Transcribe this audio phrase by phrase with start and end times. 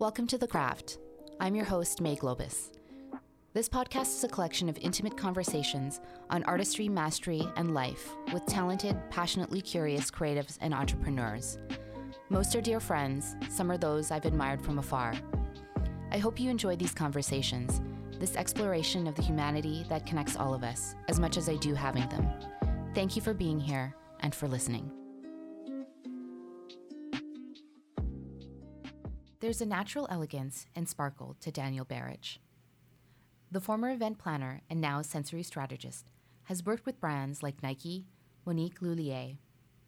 [0.00, 0.98] Welcome to The Craft.
[1.38, 2.72] I'm your host, May Globus.
[3.52, 6.00] This podcast is a collection of intimate conversations
[6.30, 11.58] on artistry, mastery, and life with talented, passionately curious creatives and entrepreneurs.
[12.28, 15.14] Most are dear friends, some are those I've admired from afar.
[16.10, 17.80] I hope you enjoy these conversations,
[18.18, 21.72] this exploration of the humanity that connects all of us, as much as I do
[21.72, 22.28] having them.
[22.96, 24.90] Thank you for being here and for listening.
[29.44, 32.38] There's a natural elegance and sparkle to Danielle Barich.
[33.52, 36.06] The former event planner and now sensory strategist
[36.44, 38.06] has worked with brands like Nike,
[38.46, 39.36] Monique Lhuillier,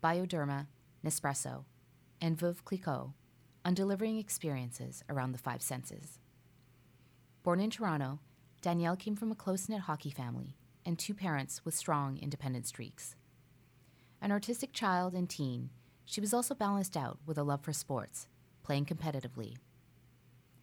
[0.05, 0.67] Bioderma,
[1.03, 1.65] Nespresso,
[2.21, 3.15] and Veuve Clicquot
[3.65, 6.19] on delivering experiences around the five senses.
[7.43, 8.19] Born in Toronto,
[8.61, 10.55] Danielle came from a close knit hockey family
[10.85, 13.17] and two parents with strong independent streaks.
[14.21, 15.71] An artistic child and teen,
[16.05, 18.27] she was also balanced out with a love for sports,
[18.67, 19.57] playing competitively.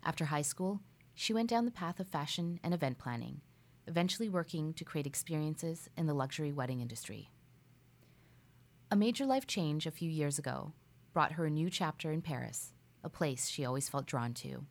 [0.03, 0.81] After high school,
[1.15, 3.39] she went down the path of fashion and event planning,
[3.87, 7.31] eventually working to create experiences in the luxury wedding industry.
[8.91, 10.73] A major life change a few years ago
[11.13, 12.73] brought her a new chapter in Paris,
[13.05, 14.65] a place she always felt drawn to.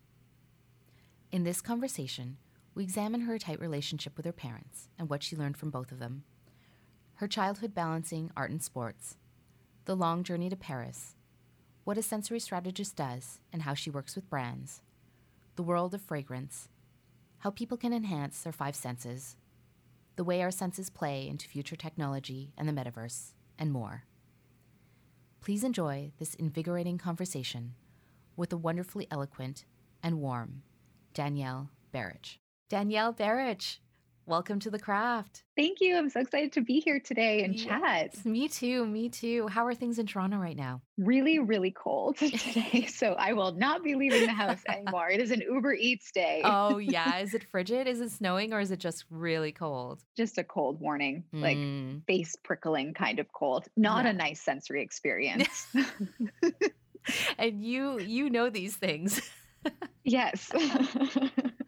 [1.30, 2.36] In this conversation,
[2.74, 6.00] we examine her tight relationship with her parents and what she learned from both of
[6.00, 6.24] them,
[7.14, 9.16] her childhood balancing art and sports,
[9.86, 11.14] the long journey to Paris,
[11.84, 14.82] what a sensory strategist does and how she works with brands,
[15.56, 16.68] the world of fragrance,
[17.38, 19.36] how people can enhance their five senses,
[20.16, 24.04] the way our senses play into future technology and the metaverse, and more.
[25.40, 27.74] Please enjoy this invigorating conversation
[28.36, 29.64] with the wonderfully eloquent
[30.02, 30.62] and warm
[31.14, 32.38] Danielle Barich.
[32.68, 33.78] Danielle Barich,
[34.26, 35.42] welcome to the craft.
[35.56, 35.96] Thank you.
[35.96, 38.24] I'm so excited to be here today and yes, chat.
[38.26, 38.86] Me too.
[38.86, 39.48] Me too.
[39.48, 40.80] How are things in Toronto right now?
[40.98, 42.86] Really, really cold today.
[42.88, 45.10] so I will not be leaving the house anymore.
[45.10, 46.40] It is an Uber Eats day.
[46.44, 47.18] oh, yeah.
[47.20, 47.86] Is it frigid?
[47.86, 50.00] Is it snowing or is it just really cold?
[50.16, 51.40] Just a cold warning, Mm.
[51.42, 53.66] like face prickling kind of cold.
[53.76, 54.10] Not Yeah.
[54.10, 55.66] a nice sensory experience.
[57.38, 59.20] and you you know these things.
[60.04, 60.50] yes.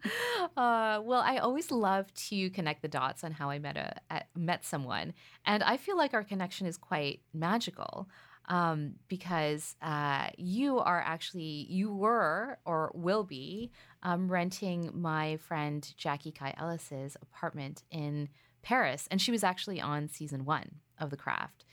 [0.57, 4.27] uh, well, I always love to connect the dots on how I met a at,
[4.35, 5.13] met someone,
[5.45, 8.07] and I feel like our connection is quite magical
[8.47, 13.71] um, because uh, you are actually you were or will be
[14.03, 18.29] um, renting my friend Jackie Kai Ellis's apartment in
[18.61, 21.65] Paris, and she was actually on season one of The Craft.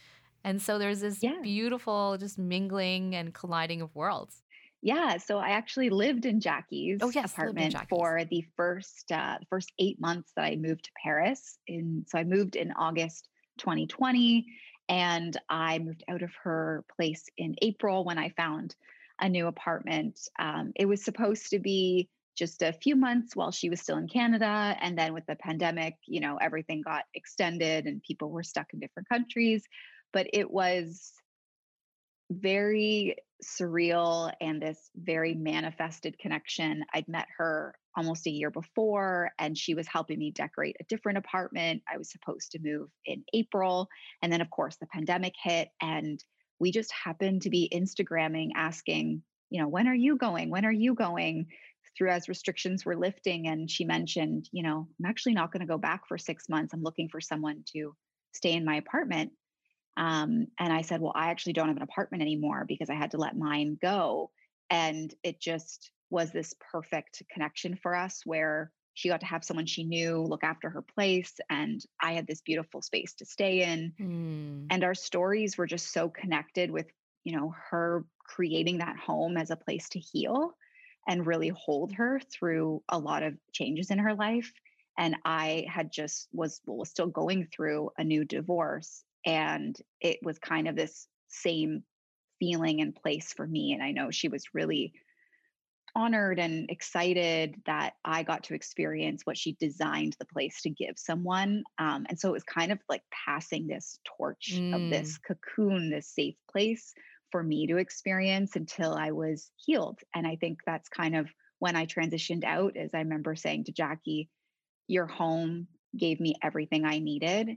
[0.45, 1.39] And so there's this Yeah.
[1.43, 4.42] beautiful, just mingling and colliding of worlds.
[4.83, 7.89] Yeah, so I actually lived in Jackie's Oh, yes, apartment Jackie's.
[7.89, 11.57] for the first uh, first eight months that I moved to Paris.
[11.69, 13.29] In so I moved in August
[13.59, 14.45] 2020,
[14.89, 18.75] and I moved out of her place in April when I found
[19.21, 20.19] a new apartment.
[20.41, 24.09] Um, it was supposed to be just a few months while she was still in
[24.09, 28.73] Canada, and then with the pandemic, you know, everything got extended and people were stuck
[28.73, 29.65] in different countries.
[30.13, 31.13] But it was
[32.31, 36.85] very surreal and this very manifested connection.
[36.95, 41.19] I'd met her almost a year before, and she was helping me decorate a different
[41.19, 41.83] apartment.
[41.93, 43.89] I was supposed to move in April.
[44.23, 46.23] And then, of course, the pandemic hit, and
[46.59, 50.51] we just happened to be Instagramming asking, you know, when are you going?
[50.51, 51.47] When are you going?
[51.99, 53.49] Through as restrictions were lifting.
[53.49, 56.73] And she mentioned, you know, I'm actually not going to go back for six months.
[56.73, 57.95] I'm looking for someone to
[58.33, 59.33] stay in my apartment.
[59.97, 63.13] Um, and I said, Well, I actually don't have an apartment anymore because I had
[63.13, 64.31] to let mine go.
[64.71, 69.67] And it just was this perfect connection for us where she got to have someone
[69.67, 71.35] she knew look after her place.
[71.49, 73.93] And I had this beautiful space to stay in.
[74.01, 74.67] Mm.
[74.71, 76.87] And our stories were just so connected with,
[77.25, 80.55] you know, her creating that home as a place to heal
[81.09, 84.53] and really hold her through a lot of changes in her life.
[84.99, 89.05] And I had just was was still going through a new divorce.
[89.25, 91.85] And it was kind of this same
[92.39, 93.73] feeling and place for me.
[93.73, 94.93] And I know she was really
[95.95, 100.95] honored and excited that I got to experience what she designed the place to give
[100.97, 101.65] someone.
[101.79, 106.09] Um, and so it was kind of like passing this torch of this cocoon, this
[106.09, 106.95] safe place
[107.31, 109.99] for me to experience until I was healed.
[110.15, 113.73] And I think that's kind of when I transitioned out, as I remember saying to
[113.73, 114.29] Jackie,
[114.89, 117.57] your home gave me everything I needed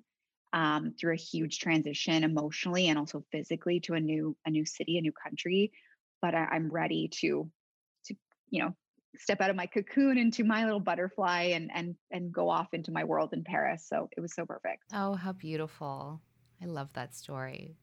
[0.54, 4.98] um, through a huge transition emotionally and also physically to a new a new city,
[4.98, 5.72] a new country.
[6.22, 7.50] But I, I'm ready to
[8.06, 8.16] to
[8.50, 8.76] you know
[9.18, 12.92] step out of my cocoon into my little butterfly and and and go off into
[12.92, 13.88] my world in Paris.
[13.88, 14.84] So it was so perfect.
[14.94, 16.22] Oh, how beautiful.
[16.62, 17.78] I love that story.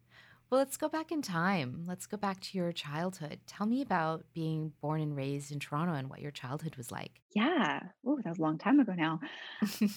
[0.53, 1.87] Well, let's go back in time.
[1.89, 3.41] Let's go back to your childhood.
[3.47, 7.23] Tell me about being born and raised in Toronto and what your childhood was like.
[7.35, 7.81] Yeah.
[8.07, 9.21] Oh, that was a long time ago now.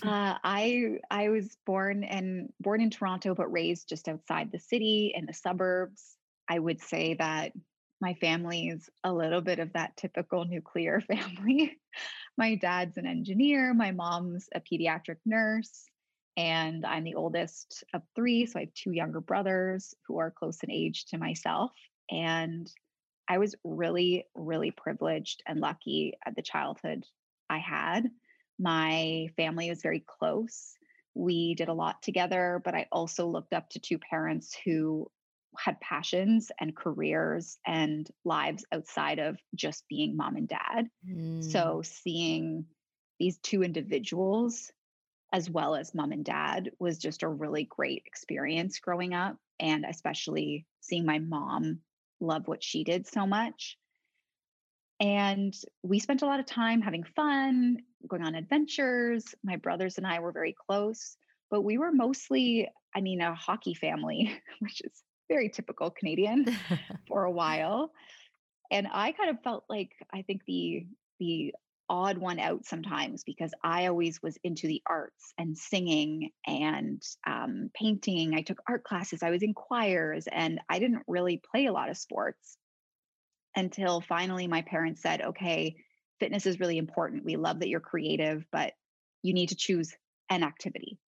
[0.02, 5.12] Uh, I I was born and born in Toronto, but raised just outside the city
[5.14, 6.16] in the suburbs.
[6.48, 7.52] I would say that
[8.00, 11.78] my family is a little bit of that typical nuclear family.
[12.38, 15.90] my dad's an engineer, my mom's a pediatric nurse,
[16.38, 18.46] and I'm the oldest of three.
[18.46, 21.72] So I have two younger brothers who are close in age to myself.
[22.12, 22.70] And
[23.28, 27.06] I was really, really privileged and lucky at the childhood
[27.50, 28.10] I had.
[28.60, 30.76] My family was very close.
[31.14, 35.10] We did a lot together, but I also looked up to two parents who
[35.58, 40.90] had passions and careers and lives outside of just being mom and dad.
[41.10, 41.44] Mm.
[41.44, 42.66] So seeing
[43.20, 44.72] these two individuals
[45.36, 49.84] as well as mom and dad was just a really great experience growing up and
[49.84, 51.80] especially seeing my mom
[52.22, 53.78] love what she did so much.
[55.02, 55.54] And
[55.84, 59.36] we spent a lot of time having fun going on adventures.
[59.44, 61.18] My brothers and i were very close
[61.52, 66.46] but we were mostly i mean a hockey family which is very typical canadian
[67.10, 67.92] for a while.
[68.72, 70.88] And i kind of felt like i think the
[71.20, 71.54] the
[71.90, 77.70] odd one out sometimes because I always was into the arts and singing and um,
[77.74, 78.34] painting.
[78.34, 81.90] I took art classes, I was in choirs, and I didn't really play a lot
[81.90, 82.58] of sports
[83.56, 85.76] until finally my parents said, okay,
[86.20, 87.26] fitness is really important.
[87.26, 88.74] We love that you're creative, but
[89.22, 89.94] you need to choose
[90.30, 91.00] an activity,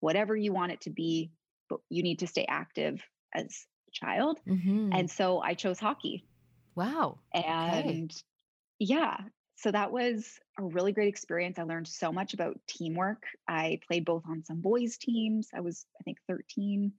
[0.00, 1.32] whatever you want it to be,
[1.68, 3.02] but you need to stay active
[3.34, 4.38] as a child.
[4.48, 4.90] Mm-hmm.
[4.92, 6.24] And so I chose hockey.
[6.74, 7.18] Wow.
[7.32, 8.22] And okay.
[8.78, 9.16] yeah,
[9.56, 11.58] so that was a really great experience.
[11.58, 13.24] I learned so much about teamwork.
[13.48, 15.48] I played both on some boys' teams.
[15.54, 16.92] I was, I think, 13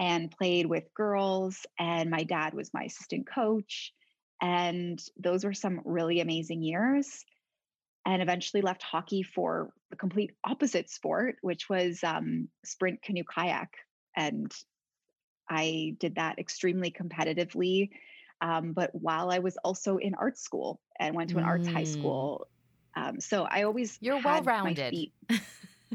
[0.00, 3.92] and played with girls, and my dad was my assistant coach.
[4.40, 7.24] And those were some really amazing years.
[8.06, 13.70] And eventually left hockey for the complete opposite sport, which was um, sprint canoe kayak.
[14.16, 14.50] And
[15.50, 17.90] I did that extremely competitively
[18.40, 21.48] um, but while I was also in art school and went to an mm.
[21.48, 21.92] arts high mm.
[21.92, 22.46] school.
[22.96, 24.94] Um, so I always you're well rounded.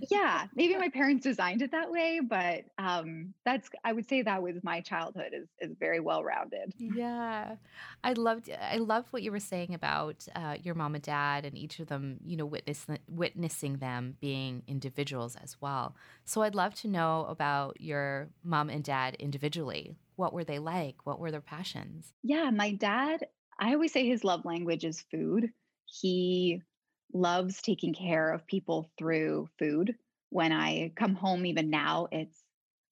[0.10, 4.42] yeah, maybe my parents designed it that way, but um, that's I would say that
[4.42, 6.74] was my childhood is is very well rounded.
[6.78, 7.56] Yeah,
[8.04, 11.58] I loved I love what you were saying about uh, your mom and dad and
[11.58, 15.96] each of them, you know, witness, witnessing them being individuals as well.
[16.26, 19.96] So I'd love to know about your mom and dad individually.
[20.16, 21.06] What were they like?
[21.06, 22.14] What were their passions?
[22.24, 23.26] Yeah, my dad.
[23.60, 25.52] I always say his love language is food.
[25.86, 26.62] He
[27.14, 29.96] loves taking care of people through food.
[30.30, 32.44] When I come home, even now, it's,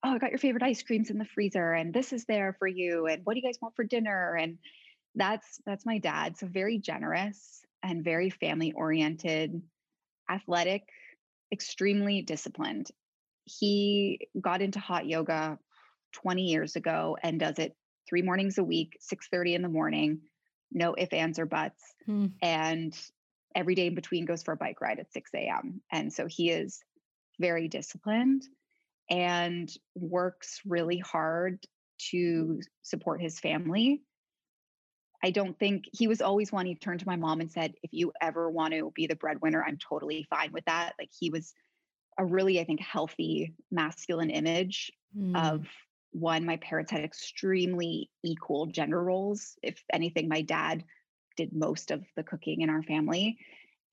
[0.04, 2.68] oh, I got your favorite ice creams in the freezer, and this is there for
[2.68, 3.08] you.
[3.08, 4.36] And what do you guys want for dinner?
[4.36, 4.60] And
[5.16, 6.38] that's that's my dad.
[6.38, 9.62] So very generous and very family oriented,
[10.30, 10.84] athletic,
[11.52, 12.90] extremely disciplined.
[13.46, 15.58] He got into hot yoga
[16.12, 17.76] 20 years ago and does it
[18.08, 20.22] three mornings a week, 6:30 in the morning,
[20.72, 21.82] no ifs, ands, or buts.
[22.06, 22.28] Hmm.
[22.42, 22.98] And
[23.56, 25.82] every day in between goes for a bike ride at 6 a.m.
[25.92, 26.84] And so he is
[27.40, 28.44] very disciplined
[29.10, 31.60] and works really hard
[32.12, 34.02] to support his family.
[35.24, 36.66] I don't think he was always one.
[36.66, 39.64] He turned to my mom and said, If you ever want to be the breadwinner,
[39.64, 40.94] I'm totally fine with that.
[40.98, 41.54] Like he was
[42.18, 45.36] a really, I think, healthy masculine image mm.
[45.36, 45.68] of
[46.12, 46.46] one.
[46.46, 49.58] My parents had extremely equal gender roles.
[49.64, 50.84] If anything, my dad
[51.38, 53.38] did most of the cooking in our family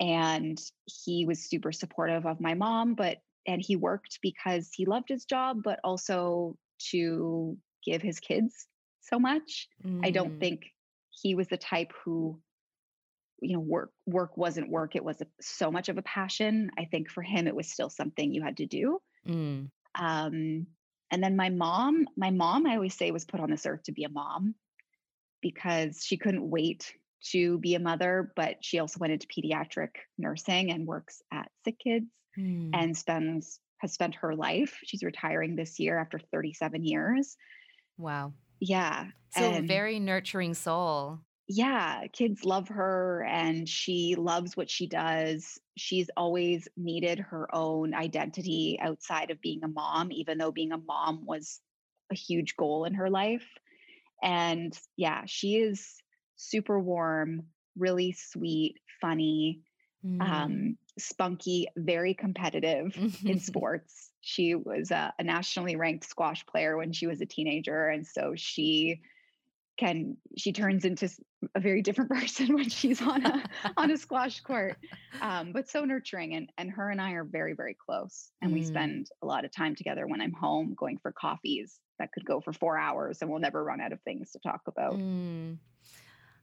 [0.00, 5.08] and he was super supportive of my mom but and he worked because he loved
[5.08, 8.66] his job but also to give his kids
[9.00, 10.00] so much mm.
[10.04, 10.40] i don't mm.
[10.40, 10.66] think
[11.10, 12.38] he was the type who
[13.40, 16.84] you know work work wasn't work it was a, so much of a passion i
[16.84, 19.68] think for him it was still something you had to do mm.
[19.98, 20.66] um,
[21.10, 23.92] and then my mom my mom i always say was put on this earth to
[23.92, 24.54] be a mom
[25.40, 26.92] because she couldn't wait
[27.30, 31.78] to be a mother, but she also went into pediatric nursing and works at Sick
[31.78, 32.06] Kids
[32.38, 32.70] mm.
[32.72, 34.76] and spends has spent her life.
[34.84, 37.36] She's retiring this year after 37 years.
[37.96, 38.32] Wow.
[38.60, 39.06] Yeah.
[39.30, 41.20] So and, very nurturing soul.
[41.50, 45.58] Yeah, kids love her and she loves what she does.
[45.78, 50.78] She's always needed her own identity outside of being a mom, even though being a
[50.78, 51.60] mom was
[52.12, 53.46] a huge goal in her life.
[54.22, 55.94] And yeah, she is
[56.36, 57.44] super warm,
[57.78, 59.62] really sweet, funny.
[60.04, 60.20] mm.
[60.20, 64.10] um, spunky, very competitive in sports.
[64.20, 67.88] She was a, a nationally ranked squash player when she was a teenager.
[67.88, 69.00] And so she
[69.78, 71.08] can she turns into
[71.54, 73.44] a very different person when she's on a
[73.76, 74.76] on a squash court
[75.22, 78.54] um, but so nurturing and and her and i are very very close and mm.
[78.54, 82.24] we spend a lot of time together when i'm home going for coffees that could
[82.24, 85.56] go for four hours and we'll never run out of things to talk about mm.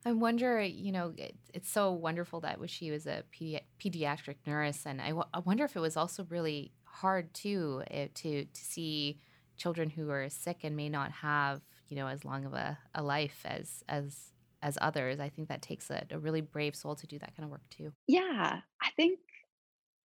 [0.07, 4.85] I wonder, you know, it, it's so wonderful that she was a pedi- pediatric nurse,
[4.85, 8.61] and I, w- I wonder if it was also really hard too it, to to
[8.63, 9.19] see
[9.57, 13.03] children who are sick and may not have you know as long of a, a
[13.03, 17.07] life as as as others i think that takes a, a really brave soul to
[17.07, 17.91] do that kind of work too.
[18.07, 19.19] Yeah i think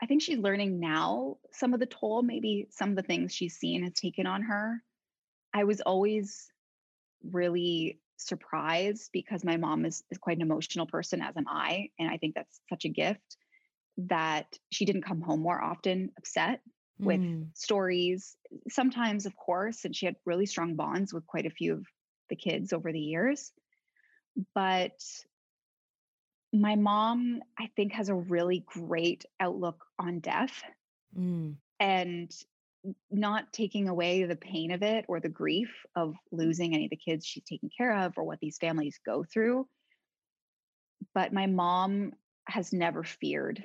[0.03, 3.57] i think she's learning now some of the toll maybe some of the things she's
[3.57, 4.83] seen has taken on her.
[5.53, 6.49] I was always
[7.25, 12.11] really surprised because my mom is, is quite an emotional person as am i and
[12.11, 13.37] i think that's such a gift
[13.97, 16.61] that she didn't come home more often upset
[17.01, 17.47] with mm.
[17.55, 18.37] stories.
[18.69, 21.87] Sometimes, of course, and she had really strong bonds with quite a few of
[22.29, 23.53] the kids over the years.
[24.55, 25.01] But
[26.53, 30.63] my mom, I think, has a really great outlook on death
[31.17, 31.55] mm.
[31.79, 32.31] and
[33.11, 36.97] not taking away the pain of it or the grief of losing any of the
[36.97, 39.67] kids she's taking care of or what these families go through.
[41.15, 42.13] But my mom
[42.47, 43.63] has never feared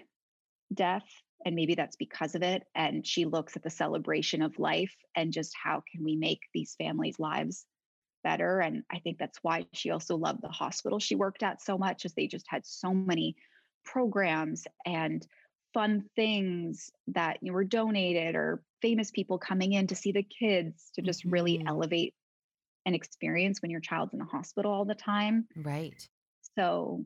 [0.73, 1.05] death
[1.45, 5.31] and maybe that's because of it and she looks at the celebration of life and
[5.31, 7.65] just how can we make these families lives
[8.23, 11.77] better and i think that's why she also loved the hospital she worked at so
[11.77, 13.35] much as they just had so many
[13.85, 15.25] programs and
[15.73, 20.23] fun things that you know, were donated or famous people coming in to see the
[20.23, 21.31] kids to just mm-hmm.
[21.31, 22.15] really elevate
[22.87, 26.07] an experience when your child's in the hospital all the time right
[26.57, 27.05] so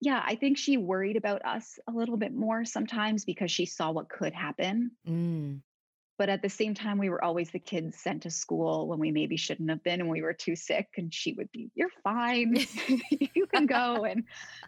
[0.00, 3.90] yeah, I think she worried about us a little bit more sometimes because she saw
[3.90, 4.92] what could happen.
[5.06, 5.60] Mm.
[6.18, 9.10] But at the same time, we were always the kids sent to school when we
[9.10, 10.88] maybe shouldn't have been and we were too sick.
[10.96, 12.56] And she would be, You're fine.
[13.10, 14.04] you can go.
[14.04, 14.24] And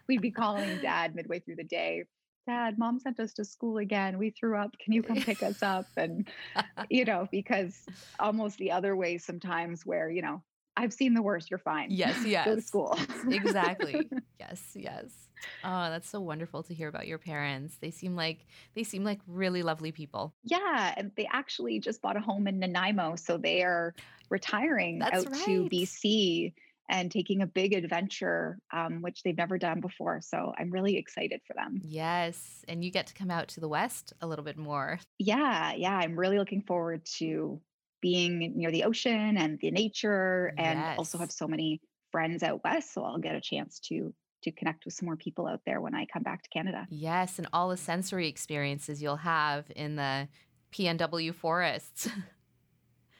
[0.07, 2.05] we'd be calling dad midway through the day.
[2.47, 4.17] Dad, mom sent us to school again.
[4.17, 4.75] We threw up.
[4.83, 5.85] Can you come pick us up?
[5.95, 6.27] And,
[6.89, 7.79] you know, because
[8.19, 10.43] almost the other way sometimes where, you know,
[10.75, 11.49] I've seen the worst.
[11.51, 11.87] You're fine.
[11.91, 12.45] Yes, yes.
[12.45, 12.99] Go to school.
[13.29, 14.09] exactly.
[14.39, 15.22] Yes, yes.
[15.63, 17.77] Oh, that's so wonderful to hear about your parents.
[17.81, 18.45] They seem like
[18.75, 20.33] they seem like really lovely people.
[20.43, 23.93] Yeah, and they actually just bought a home in Nanaimo, so they are
[24.29, 25.45] retiring that's out right.
[25.45, 26.53] to BC
[26.89, 30.19] and taking a big adventure, um, which they've never done before.
[30.21, 31.79] So I'm really excited for them.
[31.83, 34.99] Yes, and you get to come out to the west a little bit more.
[35.17, 35.95] Yeah, yeah.
[35.95, 37.61] I'm really looking forward to
[38.03, 40.97] being near the ocean and the nature and yes.
[40.97, 41.79] also have so many
[42.11, 45.47] friends out west so I'll get a chance to to connect with some more people
[45.47, 46.87] out there when I come back to Canada.
[46.89, 50.27] Yes, and all the sensory experiences you'll have in the
[50.71, 52.09] PNW forests.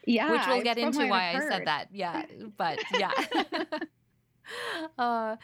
[0.06, 0.32] Yeah.
[0.32, 1.88] Which we'll get into why I said that.
[1.92, 2.26] Yeah.
[2.58, 3.12] But yeah.
[4.98, 5.38] uh,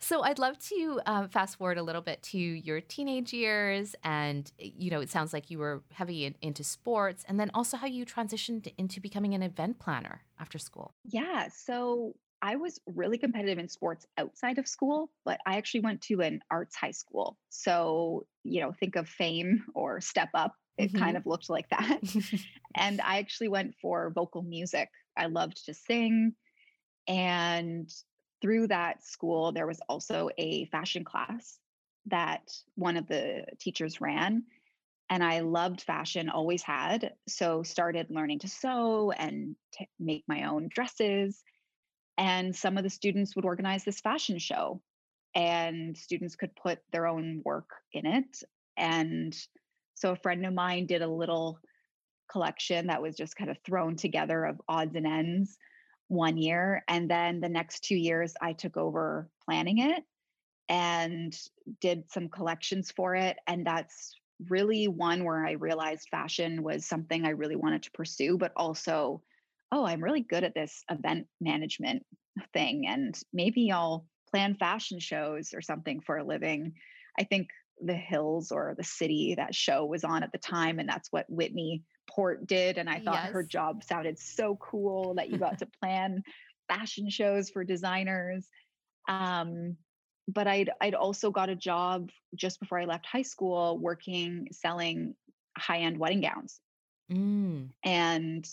[0.00, 4.50] so I'd love to um, fast forward a little bit to your teenage years, and
[4.58, 7.86] you know, it sounds like you were heavy in, into sports, and then also how
[7.86, 10.92] you transitioned into becoming an event planner after school.
[11.04, 16.02] Yeah, so I was really competitive in sports outside of school, but I actually went
[16.02, 17.38] to an arts high school.
[17.48, 20.54] So you know, think of Fame or Step Up.
[20.76, 20.98] It mm-hmm.
[21.02, 22.00] kind of looked like that,
[22.74, 24.88] and I actually went for vocal music.
[25.16, 26.34] I loved to sing,
[27.06, 27.88] and
[28.40, 31.58] through that school, there was also a fashion class
[32.06, 34.42] that one of the teachers ran.
[35.08, 37.12] And I loved fashion, always had.
[37.28, 41.42] So started learning to sew and to make my own dresses.
[42.18, 44.82] And some of the students would organize this fashion show,
[45.34, 48.42] and students could put their own work in it.
[48.76, 49.36] And
[49.94, 51.58] so a friend of mine did a little
[52.30, 55.58] collection that was just kind of thrown together of odds and ends
[56.08, 56.82] one year.
[56.88, 60.02] And then the next two years, I took over planning it
[60.68, 61.36] and
[61.80, 63.36] did some collections for it.
[63.46, 64.14] And that's
[64.48, 69.22] really one where I realized fashion was something I really wanted to pursue, but also,
[69.72, 72.04] oh, I'm really good at this event management
[72.52, 72.86] thing.
[72.86, 76.74] And maybe I'll plan fashion shows or something for a living.
[77.18, 77.48] I think
[77.80, 81.26] the hills or the city that show was on at the time and that's what
[81.28, 83.32] whitney port did and i thought yes.
[83.32, 86.22] her job sounded so cool that you got to plan
[86.68, 88.46] fashion shows for designers
[89.08, 89.76] um,
[90.28, 95.14] but i'd i'd also got a job just before i left high school working selling
[95.58, 96.60] high-end wedding gowns
[97.10, 97.68] mm.
[97.84, 98.46] and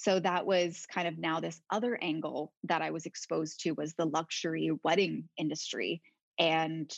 [0.00, 3.94] so that was kind of now this other angle that i was exposed to was
[3.94, 6.00] the luxury wedding industry
[6.38, 6.92] and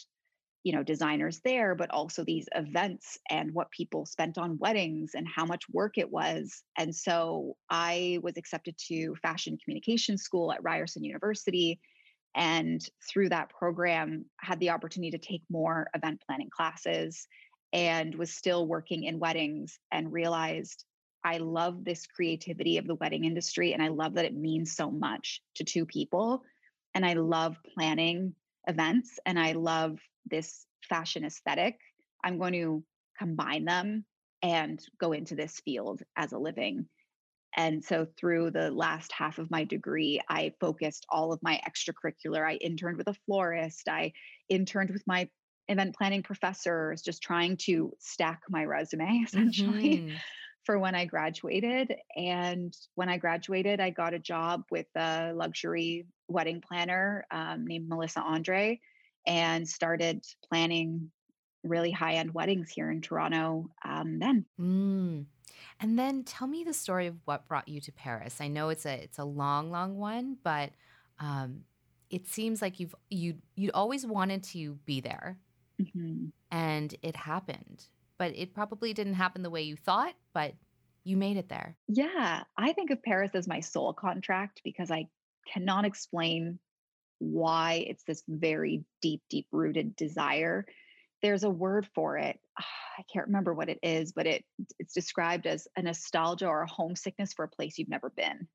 [0.62, 5.26] you know designers there but also these events and what people spent on weddings and
[5.26, 6.62] how much work it was.
[6.76, 11.80] And so i was accepted to fashion communication school at ryerson university
[12.37, 17.26] and through that program had the opportunity to take more event planning classes
[17.73, 20.85] and was still working in weddings and realized
[21.25, 24.91] i love this creativity of the wedding industry and i love that it means so
[24.91, 26.43] much to two people
[26.95, 28.35] and i love planning
[28.67, 31.79] events and i love this fashion aesthetic,
[32.25, 32.85] I'm going to
[33.19, 34.05] combine them
[34.43, 36.87] and go into this field as a living.
[37.57, 42.47] And so, through the last half of my degree, I focused all of my extracurricular.
[42.47, 44.12] I interned with a florist, I
[44.49, 45.29] interned with my
[45.69, 50.17] event planning professors, just trying to stack my resume essentially mm-hmm.
[50.71, 51.97] For when I graduated.
[52.15, 57.89] And when I graduated, I got a job with a luxury wedding planner um, named
[57.89, 58.79] Melissa Andre
[59.27, 61.11] and started planning
[61.65, 64.47] really high end weddings here in Toronto um, then.
[64.61, 65.25] Mm.
[65.81, 68.37] And then tell me the story of what brought you to Paris.
[68.41, 70.71] I know it's a it's a long, long one, but
[71.19, 71.62] um,
[72.11, 75.37] it seems like you've you you'd always wanted to be there,
[75.83, 76.27] mm-hmm.
[76.53, 77.87] and it happened.
[78.21, 80.15] But it probably didn't happen the way you thought.
[80.35, 80.55] But
[81.05, 81.77] you made it there.
[81.89, 85.09] Yeah, I think of Paris as my soul contract because I
[85.50, 86.59] cannot explain
[87.19, 90.67] why it's this very deep, deep rooted desire.
[91.23, 92.39] There's a word for it.
[92.59, 92.67] Ah,
[92.99, 94.45] I can't remember what it is, but it
[94.79, 98.47] it's described as a nostalgia or a homesickness for a place you've never been.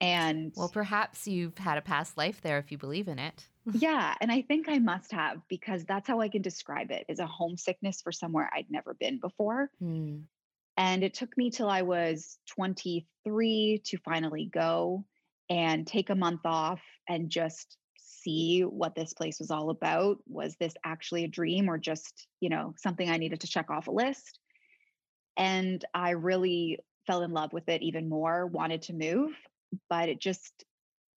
[0.00, 3.46] And well, perhaps you've had a past life there if you believe in it.
[3.72, 7.04] yeah, and I think I must have because that's how I can describe it.
[7.08, 9.70] is a homesickness for somewhere I'd never been before.
[9.80, 10.18] Hmm.
[10.76, 15.04] And it took me till I was 23 to finally go
[15.50, 20.18] and take a month off and just see what this place was all about.
[20.28, 23.88] Was this actually a dream or just, you know, something I needed to check off
[23.88, 24.38] a list?
[25.36, 26.78] And I really
[27.08, 29.30] fell in love with it even more, wanted to move,
[29.88, 30.64] but it just,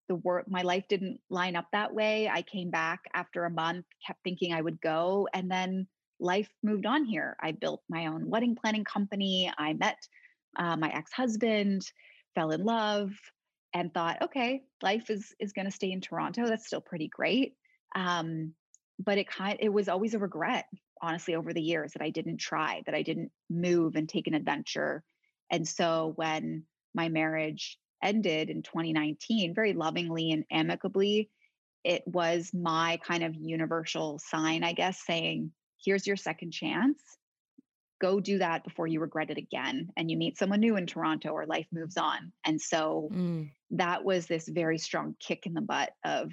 [0.08, 2.30] the work, my life didn't line up that way.
[2.30, 5.88] I came back after a month, kept thinking I would go, and then
[6.20, 7.36] life moved on here.
[7.42, 9.52] I built my own wedding planning company.
[9.58, 9.98] I met
[10.58, 11.82] uh, my ex husband,
[12.36, 13.12] fell in love,
[13.74, 16.48] and thought, okay, life is is going to stay in Toronto.
[16.48, 17.56] That's still pretty great.
[17.96, 18.54] Um,
[19.00, 20.66] but it kind it was always a regret,
[21.02, 24.34] honestly, over the years that I didn't try, that I didn't move and take an
[24.34, 25.04] adventure.
[25.50, 31.30] And so when my marriage ended in 2019, very lovingly and amicably,
[31.84, 35.52] it was my kind of universal sign, I guess, saying,
[35.84, 37.02] here's your second chance
[38.02, 41.30] go do that before you regret it again and you meet someone new in Toronto
[41.30, 42.34] or life moves on.
[42.46, 43.50] And so mm.
[43.70, 46.32] that was this very strong kick in the butt of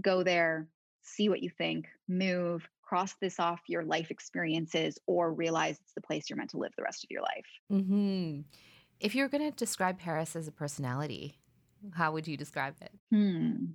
[0.00, 0.68] go there,
[1.02, 6.00] see what you think, move, cross this off your life experiences, or realize it's the
[6.00, 7.46] place you're meant to live the rest of your life.
[7.72, 8.40] Mm-hmm.
[9.00, 11.38] If you're going to describe Paris as a personality,
[11.94, 12.92] how would you describe it?
[13.10, 13.72] Hmm.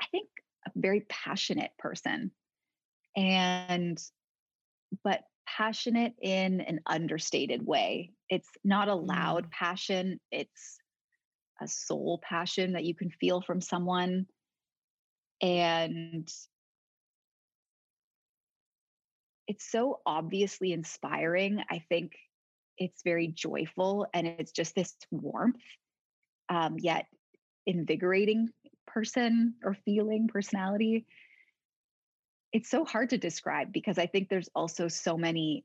[0.00, 0.28] I think
[0.66, 2.30] a very passionate person.
[3.16, 4.00] And,
[5.04, 5.22] but
[5.56, 8.12] passionate in an understated way.
[8.28, 9.50] It's not a loud mm.
[9.50, 10.78] passion, it's
[11.60, 14.26] a soul passion that you can feel from someone.
[15.40, 16.28] And
[19.46, 21.62] it's so obviously inspiring.
[21.70, 22.12] I think
[22.78, 25.62] it's very joyful and it's just this warmth,
[26.48, 27.06] um, yet
[27.66, 28.48] invigorating
[28.86, 31.06] person or feeling personality
[32.52, 35.64] it's so hard to describe because I think there's also so many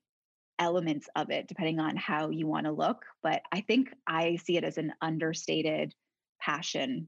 [0.59, 3.05] elements of it depending on how you want to look.
[3.21, 5.93] But I think I see it as an understated
[6.41, 7.07] passion,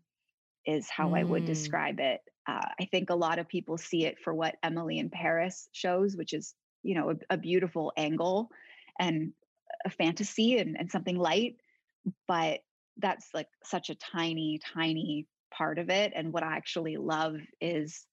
[0.65, 1.19] is how mm.
[1.19, 1.47] I would mm.
[1.47, 2.21] describe it.
[2.47, 6.15] Uh, I think a lot of people see it for what Emily in Paris shows,
[6.15, 8.49] which is, you know, a, a beautiful angle
[8.99, 9.33] and
[9.85, 11.57] a fantasy and, and something light.
[12.27, 12.59] But
[12.97, 16.13] that's like such a tiny, tiny part of it.
[16.15, 18.05] And what I actually love is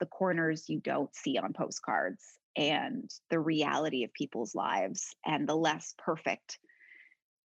[0.00, 2.22] the corners you don't see on postcards
[2.56, 6.58] and the reality of people's lives and the less perfect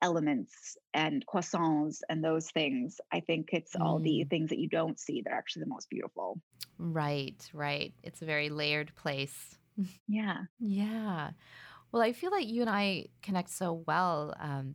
[0.01, 2.99] elements and croissants and those things.
[3.11, 3.81] I think it's mm.
[3.81, 4.29] all the mm.
[4.29, 6.39] things that you don't see that are actually the most beautiful.
[6.77, 7.93] Right, right.
[8.03, 9.55] It's a very layered place.
[10.07, 10.41] Yeah.
[10.59, 11.31] yeah.
[11.93, 14.73] Well, I feel like you and I connect so well um,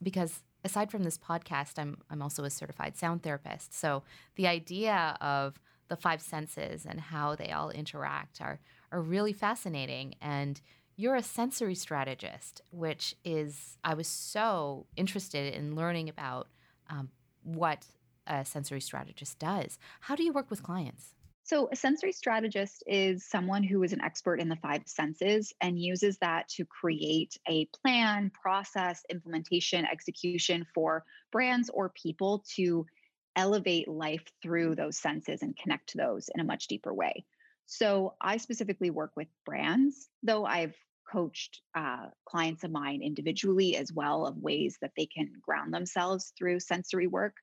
[0.00, 3.74] because aside from this podcast, I'm I'm also a certified sound therapist.
[3.74, 4.04] So
[4.36, 8.60] the idea of the five senses and how they all interact are
[8.92, 10.14] are really fascinating.
[10.22, 10.60] And
[10.96, 16.48] you're a sensory strategist which is i was so interested in learning about
[16.90, 17.08] um,
[17.42, 17.86] what
[18.26, 19.78] a sensory strategist does.
[20.00, 21.14] How do you work with clients
[21.50, 25.76] So, a sensory strategist is someone who is an expert in the five senses and
[25.76, 32.86] uses that to create a plan, process, implementation, execution for brands or people to
[33.34, 37.24] elevate life through those senses and connect to those in a much deeper way.
[37.66, 40.76] So, I specifically work with brands, though I've
[41.10, 46.32] coached uh, clients of mine individually as well of ways that they can ground themselves
[46.38, 47.34] through sensory work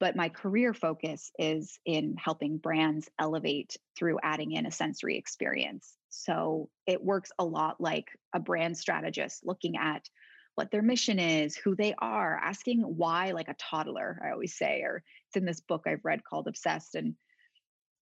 [0.00, 5.94] but my career focus is in helping brands elevate through adding in a sensory experience.
[6.08, 10.08] So it works a lot like a brand strategist looking at
[10.56, 14.82] what their mission is, who they are, asking why, like a toddler, I always say,
[14.82, 16.94] or it's in this book I've read called Obsessed.
[16.94, 17.14] And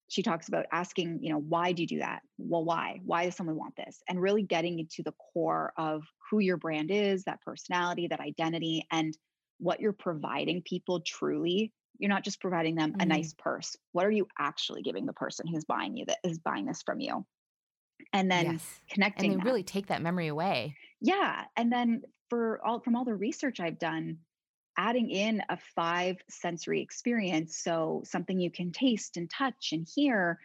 [0.08, 2.20] she talks about asking, you know, why do you do that?
[2.36, 3.00] Well, why?
[3.04, 4.02] Why does someone want this?
[4.08, 8.86] And really getting into the core of who your brand is, that personality, that identity,
[8.92, 9.16] and
[9.58, 13.00] what you're providing people truly you're not just providing them mm-hmm.
[13.00, 13.76] a nice purse.
[13.92, 16.98] What are you actually giving the person who's buying you that is buying this from
[16.98, 17.24] you?
[18.12, 18.80] And then yes.
[18.90, 19.30] connecting.
[19.30, 19.48] And they that.
[19.48, 20.74] really take that memory away.
[21.00, 21.44] Yeah.
[21.56, 24.18] And then for all from all the research I've done,
[24.76, 27.58] adding in a five sensory experience.
[27.58, 30.40] So something you can taste and touch and hear,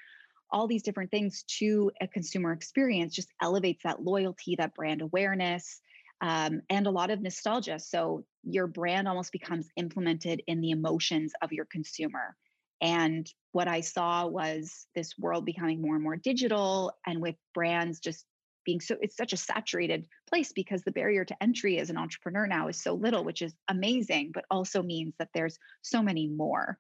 [0.52, 5.82] all these different things to a consumer experience just elevates that loyalty, that brand awareness,
[6.22, 7.80] um, and a lot of nostalgia.
[7.80, 12.36] So your brand almost becomes implemented in the emotions of your consumer.
[12.82, 18.00] And what I saw was this world becoming more and more digital, and with brands
[18.00, 18.26] just
[18.66, 22.46] being so, it's such a saturated place because the barrier to entry as an entrepreneur
[22.46, 26.78] now is so little, which is amazing, but also means that there's so many more.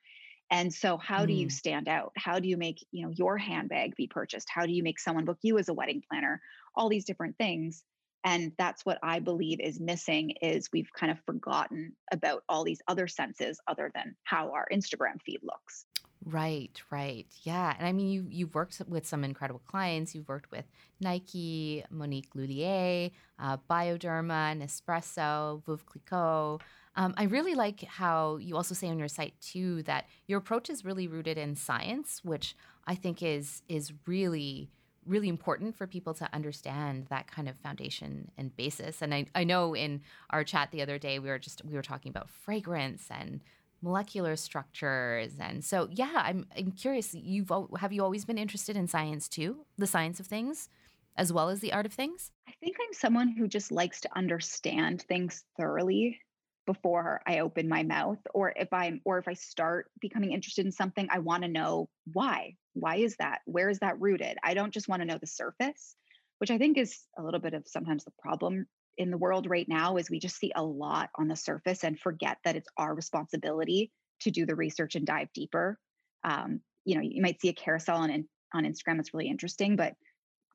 [0.51, 1.27] And so, how mm.
[1.27, 1.51] do you mm.
[1.51, 2.11] stand out?
[2.15, 4.49] How do you make you know your handbag be purchased?
[4.49, 6.41] How do you make someone book you as a wedding planner?
[6.75, 7.83] All these different things
[8.27, 12.81] and that's what i believe is missing is we've kind of forgotten about all these
[12.87, 15.85] other senses other than how our instagram feed looks.
[16.25, 17.27] Right right.
[17.43, 20.13] Yeah and i mean you you've worked with some incredible clients.
[20.13, 20.65] You've worked with
[20.99, 26.59] nike monique lhuillier uh, bioderma nespresso veuve clicquot.
[26.97, 30.67] Um, I really like how you also say on your site too that your approach
[30.69, 32.55] is really rooted in science, which
[32.87, 34.71] I think is is really
[35.07, 39.01] really important for people to understand that kind of foundation and basis.
[39.01, 41.81] And I, I know in our chat the other day we were just we were
[41.81, 43.41] talking about fragrance and
[43.81, 45.33] molecular structures.
[45.39, 49.65] And so yeah I'm, I'm curious you've have you always been interested in science too?
[49.77, 50.69] The science of things
[51.15, 52.31] as well as the art of things?
[52.47, 56.19] I think i'm someone who just likes to understand things thoroughly
[56.67, 60.71] before I open my mouth or if I'm or if I start becoming interested in
[60.71, 62.55] something I want to know why.
[62.73, 63.39] Why is that?
[63.45, 64.37] Where is that rooted?
[64.43, 65.95] I don't just want to know the surface
[66.39, 69.67] which I think is a little bit of sometimes the problem in the world right
[69.67, 72.93] now is we just see a lot on the surface and forget that it's our
[72.93, 75.79] responsibility to do the research and dive deeper.
[76.23, 79.93] Um, you know you might see a carousel on on Instagram that's really interesting but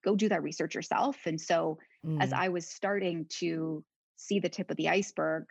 [0.04, 1.16] go do that research yourself.
[1.26, 2.20] And so mm.
[2.20, 3.84] as I was starting to
[4.16, 5.44] see the tip of the iceberg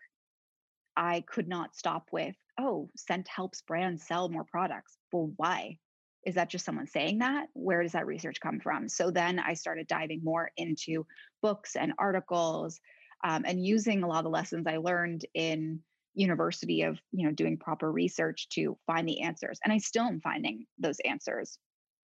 [0.95, 4.97] I could not stop with, oh, scent helps brands sell more products.
[5.11, 5.77] Well, why?
[6.25, 7.47] Is that just someone saying that?
[7.53, 8.87] Where does that research come from?
[8.89, 11.05] So then I started diving more into
[11.41, 12.79] books and articles
[13.23, 15.81] um, and using a lot of the lessons I learned in
[16.13, 20.19] university of you know doing proper research to find the answers and i still am
[20.19, 21.57] finding those answers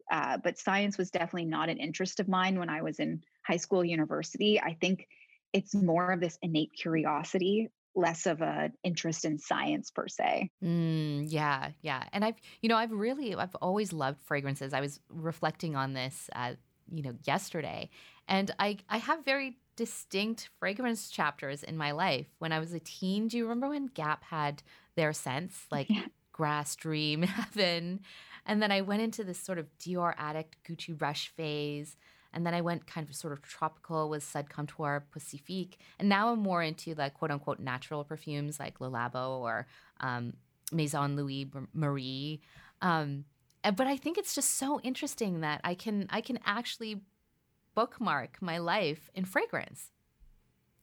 [0.09, 3.57] uh, but science was definitely not an interest of mine when i was in high
[3.57, 5.05] school university i think
[5.51, 10.49] it's more of this innate curiosity less of an interest in science per se.
[10.63, 12.03] Mm, yeah, yeah.
[12.13, 14.73] And I've, you know, I've really, I've always loved fragrances.
[14.73, 16.53] I was reflecting on this, uh,
[16.89, 17.89] you know, yesterday,
[18.27, 22.27] and I, I have very distinct fragrance chapters in my life.
[22.39, 24.63] When I was a teen, do you remember when Gap had
[24.95, 26.05] their scents like yeah.
[26.31, 28.01] Grass Dream, Heaven?
[28.45, 31.97] And then I went into this sort of Dior addict Gucci Rush phase.
[32.37, 35.79] And then I went kind of sort of tropical with Suds Comptoir Pacifique.
[35.97, 39.65] And now I'm more into like quote unquote natural perfumes like Le Labo or
[40.01, 40.33] um,
[40.71, 42.41] Maison Louis Marie.
[42.83, 43.25] Um,
[43.63, 47.01] but I think it's just so interesting that I can I can actually
[47.73, 49.89] bookmark my life in fragrance.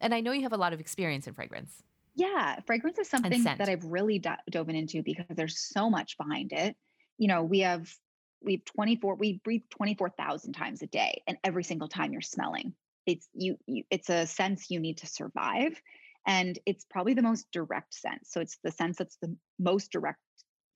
[0.01, 1.85] And I know you have a lot of experience in fragrance.
[2.17, 6.53] Yeah, fragrance is something that I've really do- dove into because there's so much behind
[6.53, 6.77] it.
[7.17, 7.95] You know, we have
[8.45, 12.75] we have 24 we breathe 24,000 times a day and every single time you're smelling.
[13.07, 15.81] It's you, you it's a sense you need to survive
[16.27, 18.31] and it's probably the most direct sense.
[18.31, 20.19] So it's the sense that's the most direct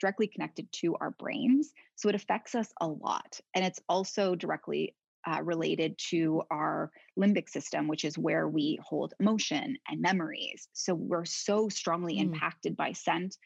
[0.00, 1.72] directly connected to our brains.
[1.96, 4.94] So it affects us a lot and it's also directly
[5.26, 10.68] uh, related to our limbic system which is where we hold emotion and memories.
[10.72, 12.22] So we're so strongly mm.
[12.22, 13.36] impacted by scent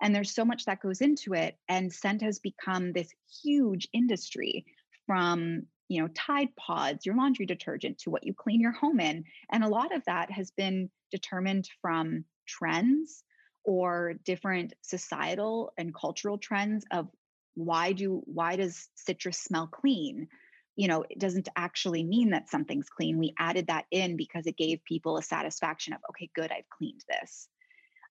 [0.00, 1.56] And there's so much that goes into it.
[1.68, 4.64] And scent has become this huge industry
[5.06, 9.24] from you know tide pods your laundry detergent to what you clean your home in
[9.50, 13.24] and a lot of that has been determined from trends
[13.64, 17.08] or different societal and cultural trends of
[17.54, 20.28] why do why does citrus smell clean
[20.76, 24.56] you know it doesn't actually mean that something's clean we added that in because it
[24.56, 27.48] gave people a satisfaction of okay good i've cleaned this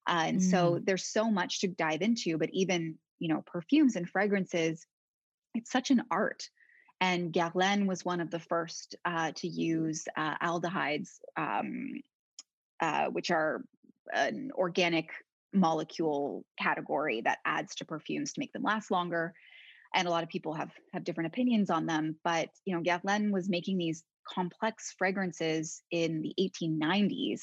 [0.07, 0.51] uh, and mm.
[0.51, 4.85] so there's so much to dive into but even you know perfumes and fragrances
[5.53, 6.49] it's such an art
[6.99, 12.01] and Guerlain was one of the first uh, to use uh, aldehydes, um,
[12.81, 13.63] uh, which are
[14.13, 15.11] an organic
[15.53, 19.33] molecule category that adds to perfumes to make them last longer.
[19.93, 22.17] And a lot of people have have different opinions on them.
[22.23, 27.41] But you know, Guerlain was making these complex fragrances in the 1890s,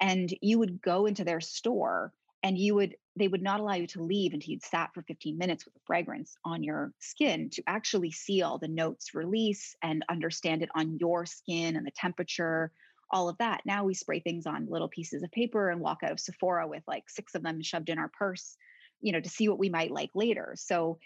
[0.00, 3.86] and you would go into their store and you would they would not allow you
[3.88, 7.62] to leave until you'd sat for 15 minutes with a fragrance on your skin to
[7.66, 12.70] actually see all the notes release and understand it on your skin and the temperature
[13.10, 13.62] all of that.
[13.64, 16.82] Now we spray things on little pieces of paper and walk out of sephora with
[16.86, 18.56] like six of them shoved in our purse
[19.00, 20.54] you know to see what we might like later.
[20.56, 20.98] So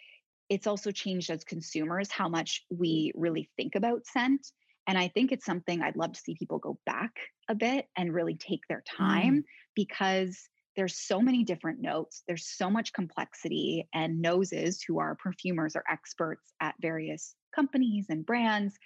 [0.48, 4.46] it's also changed as consumers how much we really think about scent
[4.86, 7.12] and i think it's something i'd love to see people go back
[7.48, 9.44] a bit and really take their time mm.
[9.74, 15.76] because there's so many different notes there's so much complexity and noses who are perfumers
[15.76, 18.76] or experts at various companies and brands.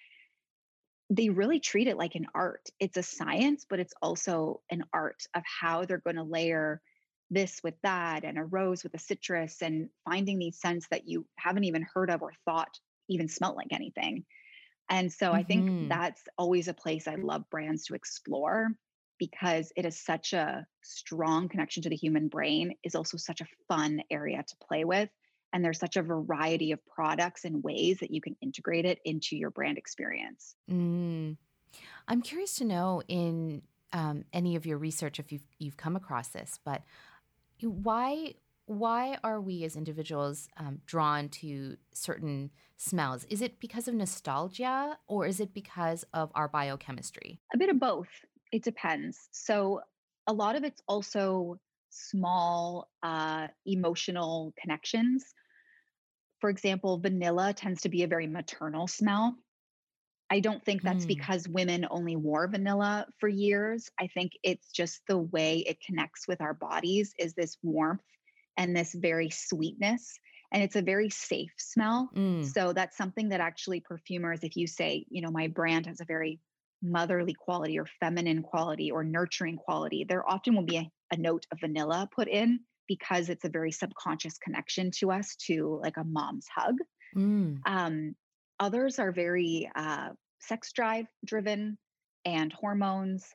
[1.08, 2.68] They really treat it like an art.
[2.80, 6.80] It's a science but it's also an art of how they're going to layer
[7.30, 11.26] this with that and a rose with a citrus and finding these scents that you
[11.36, 12.78] haven't even heard of or thought
[13.08, 14.24] even smelt like anything
[14.88, 15.36] and so mm-hmm.
[15.36, 15.88] i think mm-hmm.
[15.88, 18.68] that's always a place i love brands to explore
[19.18, 23.46] because it is such a strong connection to the human brain is also such a
[23.68, 25.08] fun area to play with
[25.52, 29.36] and there's such a variety of products and ways that you can integrate it into
[29.36, 31.36] your brand experience mm.
[32.08, 36.28] i'm curious to know in um, any of your research if you've, you've come across
[36.28, 36.82] this but
[37.62, 38.34] why
[38.66, 44.98] why are we as individuals um, drawn to certain smells is it because of nostalgia
[45.06, 48.08] or is it because of our biochemistry a bit of both
[48.52, 49.28] it depends.
[49.32, 49.80] So
[50.26, 51.58] a lot of it's also
[51.90, 55.24] small uh, emotional connections.
[56.40, 59.36] For example, vanilla tends to be a very maternal smell.
[60.28, 61.08] I don't think that's mm.
[61.08, 63.88] because women only wore vanilla for years.
[63.98, 68.00] I think it's just the way it connects with our bodies is this warmth
[68.56, 70.18] and this very sweetness
[70.52, 72.10] and it's a very safe smell.
[72.16, 72.44] Mm.
[72.46, 76.04] So that's something that actually perfumers if you say, you know, my brand has a
[76.04, 76.40] very
[76.82, 81.46] motherly quality or feminine quality or nurturing quality, there often will be a, a, note
[81.50, 86.04] of vanilla put in because it's a very subconscious connection to us to like a
[86.04, 86.76] mom's hug.
[87.16, 87.58] Mm.
[87.66, 88.14] Um,
[88.60, 91.78] others are very uh, sex drive driven
[92.24, 93.26] and hormones.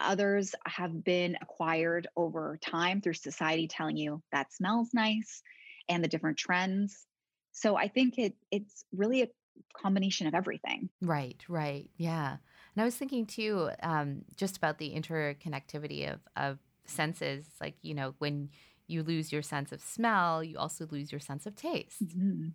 [0.00, 5.42] Others have been acquired over time through society telling you that smells nice
[5.88, 7.06] and the different trends.
[7.52, 9.28] So I think it it's really a
[9.74, 10.88] combination of everything.
[11.00, 11.88] Right, right.
[11.96, 12.36] Yeah.
[12.74, 17.46] And I was thinking too, um, just about the interconnectivity of, of senses.
[17.60, 18.50] Like, you know, when
[18.86, 22.04] you lose your sense of smell, you also lose your sense of taste.
[22.04, 22.48] Mm-hmm.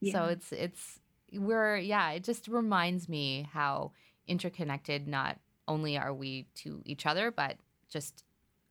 [0.00, 0.12] Yeah.
[0.12, 1.00] So it's, it's,
[1.32, 3.92] we're, yeah, it just reminds me how
[4.26, 7.56] interconnected not only are we to each other, but
[7.88, 8.24] just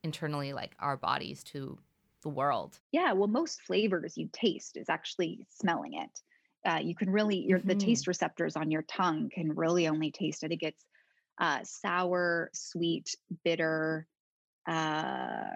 [0.03, 1.77] internally, like our bodies to
[2.23, 2.79] the world.
[2.91, 3.13] Yeah.
[3.13, 6.21] Well, most flavors you taste is actually smelling it
[6.67, 7.69] uh, you can really your mm-hmm.
[7.69, 10.51] the taste receptors on your tongue can really only taste it.
[10.51, 10.86] It gets
[11.39, 14.07] uh, sour, sweet, bitter,
[14.67, 14.71] uh,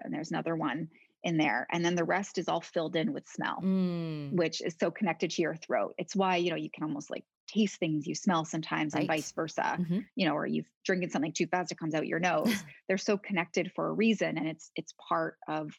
[0.04, 0.90] and there's another one
[1.24, 4.32] in there, and then the rest is all filled in with smell, mm.
[4.32, 5.94] which is so connected to your throat.
[5.98, 9.02] It's why you know you can almost like taste things you smell sometimes, right.
[9.02, 9.78] and vice versa.
[9.80, 10.00] Mm-hmm.
[10.16, 12.64] You know, or you've drinking something too fast, it comes out your nose.
[12.88, 15.72] They're so connected for a reason, and it's it's part of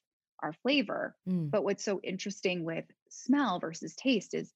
[0.43, 1.15] our flavor.
[1.29, 1.51] Mm.
[1.51, 4.53] But what's so interesting with smell versus taste is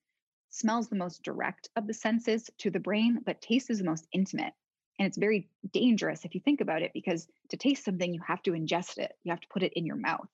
[0.51, 4.07] Smells the most direct of the senses to the brain, but taste is the most
[4.13, 4.55] intimate.
[4.99, 8.43] And it's very dangerous if you think about it, because to taste something, you have
[8.45, 10.29] to ingest it, you have to put it in your mouth.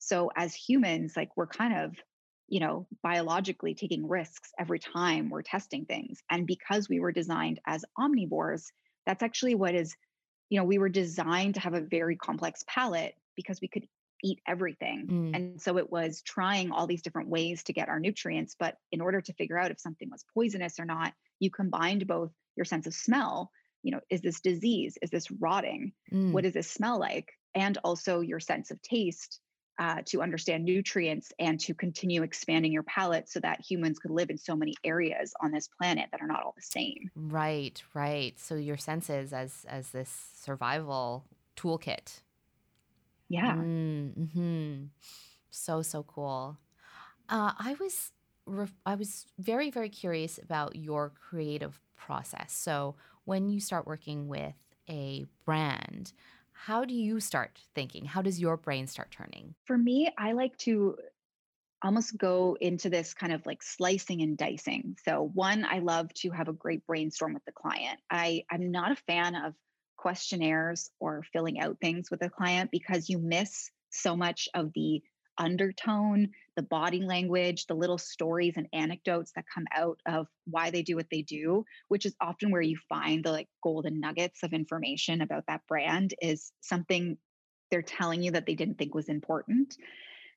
[0.00, 1.94] So, as humans, like we're kind of,
[2.50, 6.20] you know, biologically taking risks every time we're testing things.
[6.28, 8.66] And because we were designed as omnivores,
[9.06, 9.96] that's actually what is,
[10.50, 13.86] you know, we were designed to have a very complex palate because we could
[14.22, 15.06] eat everything.
[15.08, 15.36] Mm.
[15.36, 18.56] And so it was trying all these different ways to get our nutrients.
[18.58, 22.32] But in order to figure out if something was poisonous or not, you combined both
[22.56, 23.52] your sense of smell,
[23.84, 24.98] you know, is this disease?
[25.00, 25.92] Is this rotting?
[26.12, 26.32] Mm.
[26.32, 27.30] What does this smell like?
[27.54, 29.40] And also your sense of taste
[29.78, 34.30] uh, to understand nutrients and to continue expanding your palate so that humans could live
[34.30, 37.10] in so many areas on this planet that are not all the same.
[37.14, 38.38] Right, right.
[38.38, 41.24] So your senses as as this survival
[41.56, 42.20] toolkit.
[43.28, 43.54] Yeah.
[43.54, 44.84] Mm-hmm.
[45.50, 46.58] So so cool.
[47.28, 48.12] Uh, I was
[48.46, 52.52] ref- I was very very curious about your creative process.
[52.52, 54.54] So when you start working with
[54.88, 56.12] a brand,
[56.66, 58.04] how do you start thinking?
[58.04, 59.54] How does your brain start turning?
[59.64, 60.96] For me, I like to
[61.82, 64.96] almost go into this kind of like slicing and dicing.
[65.02, 67.98] So one, I love to have a great brainstorm with the client.
[68.10, 69.54] I I'm not a fan of
[69.96, 75.02] questionnaires or filling out things with a client because you miss so much of the
[75.40, 80.82] undertone, the body language, the little stories and anecdotes that come out of why they
[80.82, 84.52] do what they do, which is often where you find the like golden nuggets of
[84.52, 87.16] information about that brand is something
[87.70, 89.74] they're telling you that they didn't think was important.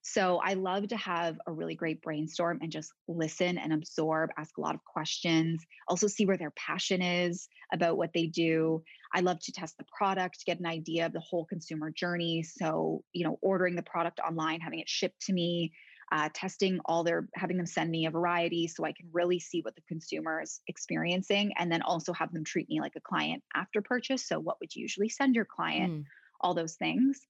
[0.05, 4.57] So I love to have a really great brainstorm and just listen and absorb, ask
[4.57, 8.83] a lot of questions, also see where their passion is about what they do.
[9.13, 12.43] I love to test the product, get an idea of the whole consumer journey.
[12.43, 15.71] So, you know, ordering the product online, having it shipped to me,
[16.11, 19.61] uh, testing all their, having them send me a variety so I can really see
[19.61, 23.41] what the consumer is experiencing, and then also have them treat me like a client
[23.55, 24.27] after purchase.
[24.27, 25.93] So, what would you usually send your client?
[25.93, 26.03] Mm.
[26.41, 27.21] All those things.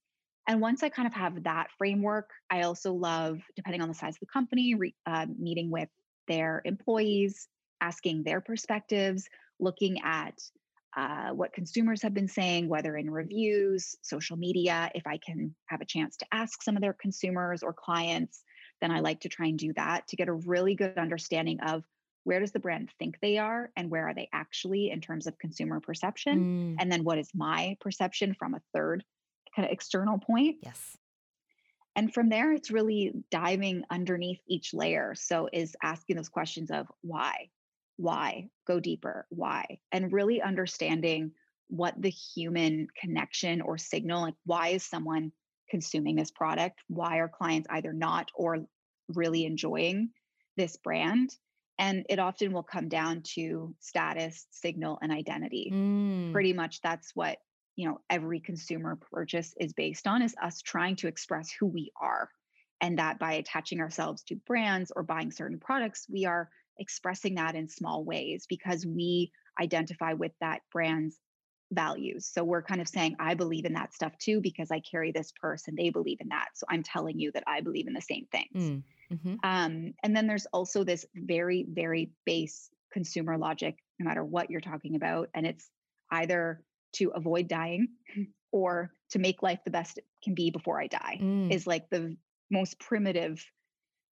[0.46, 4.16] And once I kind of have that framework, I also love, depending on the size
[4.16, 5.88] of the company, re, uh, meeting with
[6.28, 7.48] their employees,
[7.80, 9.28] asking their perspectives,
[9.58, 10.38] looking at
[10.96, 14.90] uh, what consumers have been saying, whether in reviews, social media.
[14.94, 18.42] If I can have a chance to ask some of their consumers or clients,
[18.80, 21.84] then I like to try and do that to get a really good understanding of
[22.24, 25.38] where does the brand think they are and where are they actually in terms of
[25.38, 26.38] consumer perception?
[26.38, 26.76] Mm.
[26.80, 29.04] And then what is my perception from a third
[29.54, 30.56] kind of external point.
[30.62, 30.96] Yes.
[31.96, 35.14] And from there, it's really diving underneath each layer.
[35.14, 37.50] So, is asking those questions of why,
[37.96, 41.32] why, go deeper, why, and really understanding
[41.68, 45.32] what the human connection or signal, like why is someone
[45.70, 46.80] consuming this product?
[46.88, 48.66] Why are clients either not or
[49.08, 50.10] really enjoying
[50.56, 51.34] this brand?
[51.78, 55.70] And it often will come down to status, signal, and identity.
[55.72, 56.32] Mm.
[56.32, 57.38] Pretty much that's what
[57.76, 61.90] you know every consumer purchase is based on is us trying to express who we
[62.00, 62.28] are.
[62.80, 67.54] And that by attaching ourselves to brands or buying certain products we are expressing that
[67.54, 71.18] in small ways because we identify with that brand's
[71.72, 72.26] values.
[72.26, 75.32] So we're kind of saying i believe in that stuff too because i carry this
[75.40, 76.48] purse and they believe in that.
[76.54, 78.48] So i'm telling you that i believe in the same things.
[78.54, 78.82] Mm.
[79.22, 84.50] hmm um, and then there's also this very very base consumer logic no matter what
[84.50, 85.68] you're talking about and it's
[86.10, 86.62] either
[86.94, 87.88] to avoid dying
[88.52, 91.52] or to make life the best it can be before I die Mm.
[91.52, 92.16] is like the
[92.50, 93.44] most primitive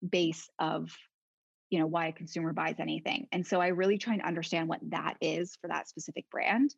[0.09, 0.90] base of
[1.71, 3.29] you know why a consumer buys anything.
[3.33, 6.75] And so I really try and understand what that is for that specific brand.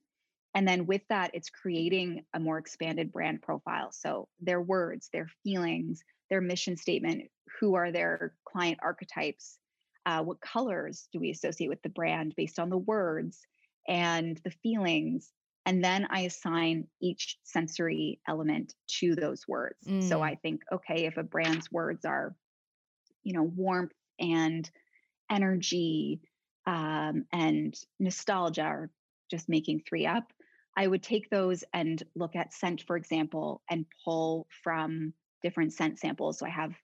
[0.55, 3.91] And then with that, it's creating a more expanded brand profile.
[3.91, 7.25] So their words, their feelings, their mission statement,
[7.59, 9.59] who are their client archetypes,
[10.07, 13.41] uh, what colors do we associate with the brand based on the words
[13.89, 15.33] and the feelings
[15.67, 19.79] and then I assign each sensory element to those words.
[19.85, 20.23] So Mm.
[20.23, 22.37] I think, okay, if a brand's words are,
[23.23, 24.71] you know, warmth and
[25.31, 26.21] energy
[26.67, 28.91] um, and nostalgia, or
[29.31, 30.33] just making three up,
[30.77, 35.99] I would take those and look at scent, for example, and pull from different scent
[35.99, 36.39] samples.
[36.39, 36.75] So I have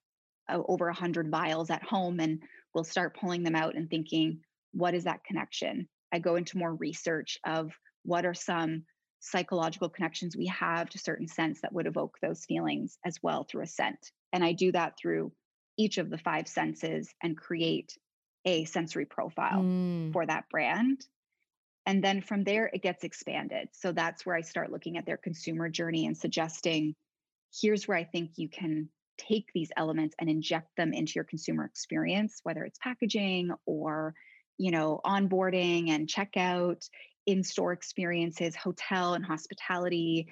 [0.48, 2.42] uh, over a hundred vials at home, and
[2.74, 4.40] we'll start pulling them out and thinking,
[4.72, 5.88] what is that connection?
[6.12, 7.72] I go into more research of
[8.04, 8.84] what are some
[9.20, 13.62] psychological connections we have to certain scents that would evoke those feelings as well through
[13.62, 14.10] a scent.
[14.32, 15.32] And I do that through
[15.76, 17.96] each of the five senses and create
[18.44, 20.12] a sensory profile Mm.
[20.12, 21.06] for that brand.
[21.86, 23.68] And then from there, it gets expanded.
[23.72, 26.94] So that's where I start looking at their consumer journey and suggesting
[27.60, 31.64] here's where I think you can take these elements and inject them into your consumer
[31.64, 34.14] experience, whether it's packaging or
[34.56, 36.88] you know onboarding and checkout
[37.30, 40.28] in-store experiences hotel and hospitality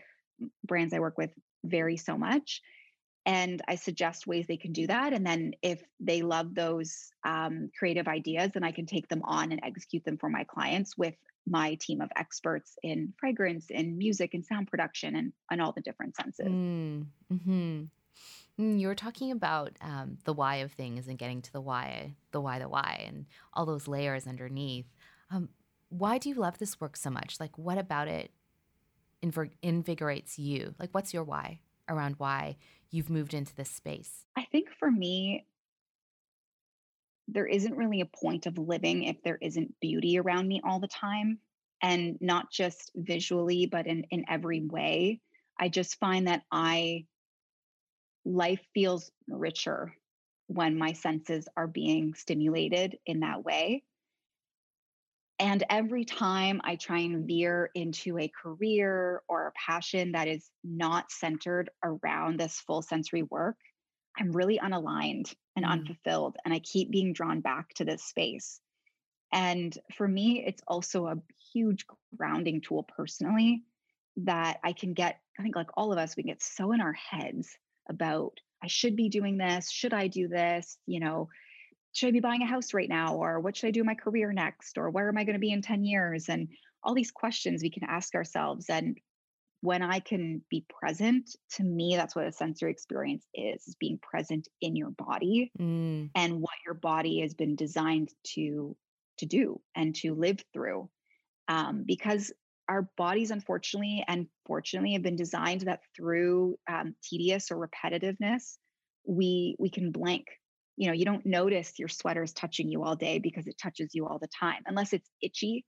[0.64, 1.30] brands i work with
[1.64, 2.62] vary so much
[3.26, 7.70] and i suggest ways they can do that and then if they love those um,
[7.78, 11.14] creative ideas then i can take them on and execute them for my clients with
[11.46, 15.80] my team of experts in fragrance and music and sound production and, and all the
[15.82, 17.06] different senses Mm.
[17.30, 17.84] hmm
[18.58, 22.14] Mm, you were talking about um, the why of things and getting to the why,
[22.32, 24.86] the why, the why, and all those layers underneath.
[25.30, 25.48] Um,
[25.88, 27.40] why do you love this work so much?
[27.40, 28.30] Like, what about it
[29.22, 30.74] inv- invigorates you?
[30.78, 31.60] Like, what's your why?
[31.88, 32.56] around why
[32.90, 34.24] you've moved into this space?
[34.36, 35.46] I think for me,
[37.26, 40.88] there isn't really a point of living if there isn't beauty around me all the
[40.88, 41.38] time.
[41.80, 45.20] And not just visually, but in, in every way.
[45.60, 47.06] I just find that I
[48.24, 49.94] life feels richer
[50.48, 53.84] when my senses are being stimulated in that way.
[55.40, 60.50] And every time I try and veer into a career or a passion that is
[60.64, 63.56] not centered around this full sensory work,
[64.18, 65.70] I'm really unaligned and mm.
[65.70, 66.36] unfulfilled.
[66.44, 68.60] And I keep being drawn back to this space.
[69.32, 71.18] And for me, it's also a
[71.52, 71.86] huge
[72.16, 73.62] grounding tool personally
[74.16, 75.20] that I can get.
[75.38, 77.56] I think, like all of us, we get so in our heads
[77.88, 78.32] about,
[78.62, 79.70] I should be doing this.
[79.70, 80.78] Should I do this?
[80.86, 81.28] You know,
[81.98, 83.16] should I be buying a house right now?
[83.16, 84.78] Or what should I do in my career next?
[84.78, 86.28] Or where am I going to be in 10 years?
[86.28, 86.48] And
[86.84, 88.66] all these questions we can ask ourselves.
[88.70, 88.96] And
[89.62, 93.98] when I can be present, to me, that's what a sensory experience is, is being
[93.98, 96.08] present in your body mm.
[96.14, 98.76] and what your body has been designed to
[99.18, 100.88] to do and to live through.
[101.48, 102.32] Um, because
[102.68, 108.58] our bodies, unfortunately and fortunately, have been designed that through um, tedious or repetitiveness,
[109.04, 110.26] we we can blank.
[110.78, 114.06] You know, you don't notice your sweater's touching you all day because it touches you
[114.06, 115.64] all the time, unless it's itchy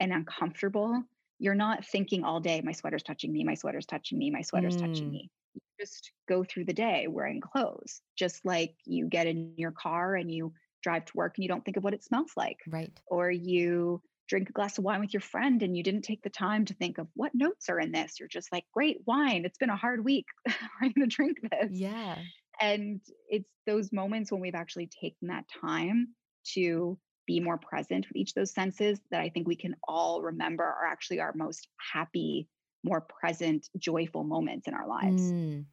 [0.00, 1.04] and uncomfortable
[1.38, 4.76] you're not thinking all day, my sweater's touching me, my sweater's touching me, my sweater's
[4.76, 4.80] mm.
[4.80, 5.30] touching me.
[5.54, 10.14] You just go through the day wearing clothes, just like you get in your car
[10.14, 10.52] and you
[10.82, 12.58] drive to work and you don't think of what it smells like.
[12.66, 12.92] Right.
[13.06, 16.30] Or you drink a glass of wine with your friend and you didn't take the
[16.30, 18.18] time to think of what notes are in this.
[18.18, 19.44] You're just like, great wine.
[19.44, 20.26] It's been a hard week.
[20.80, 21.70] I'm going to drink this.
[21.70, 22.16] Yeah.
[22.60, 26.08] And it's those moments when we've actually taken that time
[26.54, 30.22] to be more present with each of those senses that I think we can all
[30.22, 32.48] remember are actually our most happy,
[32.84, 35.22] more present, joyful moments in our lives.
[35.22, 35.64] Mm.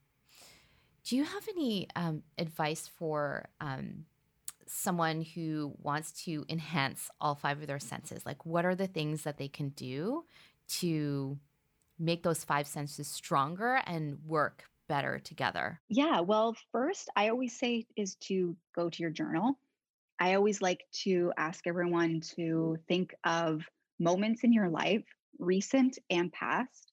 [1.05, 4.05] Do you have any um, advice for um,
[4.65, 8.25] someone who wants to enhance all five of their senses?
[8.25, 10.23] Like, what are the things that they can do
[10.79, 11.37] to
[11.99, 15.81] make those five senses stronger and work better together?
[15.89, 19.57] Yeah, well, first, I always say is to go to your journal
[20.19, 23.63] I always like to ask everyone to think of
[23.99, 25.03] moments in your life,
[25.39, 26.91] recent and past,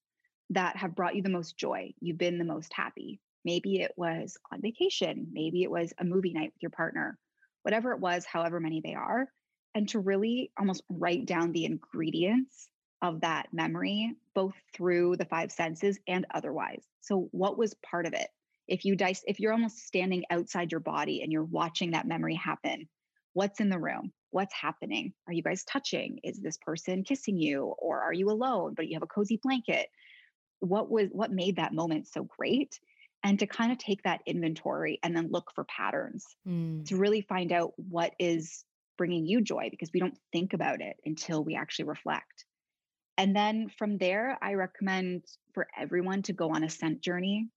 [0.50, 1.92] that have brought you the most joy.
[2.00, 3.20] You've been the most happy.
[3.44, 7.18] Maybe it was on vacation, maybe it was a movie night with your partner,
[7.62, 9.28] whatever it was, however many they are,
[9.74, 12.68] and to really almost write down the ingredients
[13.00, 16.84] of that memory, both through the five senses and otherwise.
[17.00, 18.28] So, what was part of it?
[18.68, 22.34] If you dice, if you're almost standing outside your body and you're watching that memory
[22.34, 22.88] happen,
[23.32, 24.12] what's in the room?
[24.30, 25.12] What's happening?
[25.26, 26.20] Are you guys touching?
[26.22, 27.74] Is this person kissing you?
[27.78, 29.88] Or are you alone but you have a cozy blanket?
[30.60, 32.78] What was what made that moment so great?
[33.22, 36.86] And to kind of take that inventory and then look for patterns mm.
[36.86, 38.64] to really find out what is
[38.96, 42.44] bringing you joy because we don't think about it until we actually reflect
[43.18, 45.22] and then from there i recommend
[45.54, 47.48] for everyone to go on a scent journey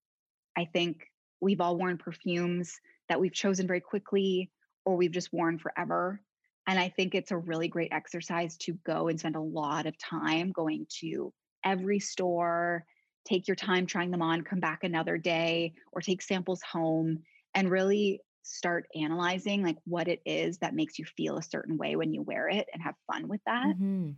[0.57, 1.07] i think
[1.43, 2.79] we've all worn perfumes
[3.09, 4.49] that we've chosen very quickly
[4.85, 6.21] or we've just worn forever.
[6.67, 9.97] And I think it's a really great exercise to go and spend a lot of
[9.97, 11.33] time going to
[11.65, 12.85] every store,
[13.25, 17.19] take your time trying them on, come back another day, or take samples home
[17.53, 21.95] and really start analyzing like what it is that makes you feel a certain way
[21.95, 23.67] when you wear it and have fun with that.
[23.67, 24.11] Mm-hmm.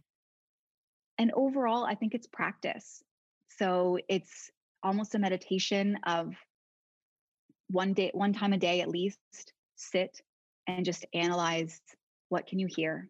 [1.18, 3.04] And overall, I think it's practice.
[3.58, 4.52] So it's
[4.84, 6.34] almost a meditation of
[7.70, 9.20] one day, one time a day at least,
[9.76, 10.22] sit,
[10.68, 11.80] and just analyze
[12.30, 13.10] what can you hear?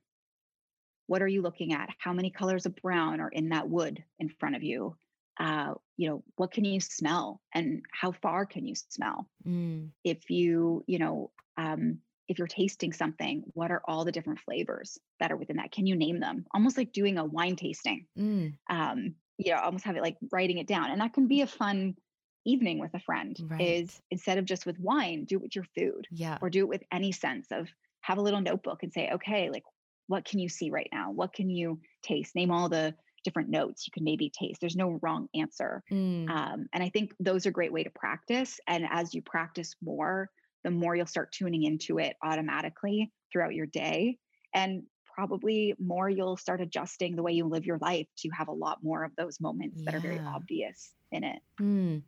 [1.07, 1.89] What are you looking at?
[1.99, 4.95] How many colors of brown are in that wood in front of you?
[5.39, 9.27] Uh, you know, what can you smell and how far can you smell?
[9.45, 9.89] Mm.
[10.03, 14.97] If you, you know, um, if you're tasting something, what are all the different flavors
[15.19, 15.71] that are within that?
[15.71, 16.45] Can you name them?
[16.53, 18.05] Almost like doing a wine tasting.
[18.17, 18.53] Mm.
[18.69, 20.91] Um, you know, almost have it like writing it down.
[20.91, 21.95] And that can be a fun
[22.45, 23.61] evening with a friend right.
[23.61, 26.07] is instead of just with wine, do it with your food.
[26.11, 26.37] Yeah.
[26.41, 27.67] Or do it with any sense of
[28.01, 29.63] have a little notebook and say, okay, like
[30.07, 31.11] what can you see right now?
[31.11, 32.35] What can you taste?
[32.35, 34.61] Name all the different notes you can maybe taste.
[34.61, 35.83] There's no wrong answer.
[35.91, 36.29] Mm.
[36.29, 38.59] Um, and I think those are a great way to practice.
[38.67, 40.29] And as you practice more,
[40.65, 44.17] the more you'll start tuning into it automatically throughout your day.
[44.53, 44.83] And
[45.15, 48.79] probably more you'll start adjusting the way you live your life to have a lot
[48.81, 49.85] more of those moments yeah.
[49.91, 51.39] that are very obvious in it.
[51.61, 52.01] Mm.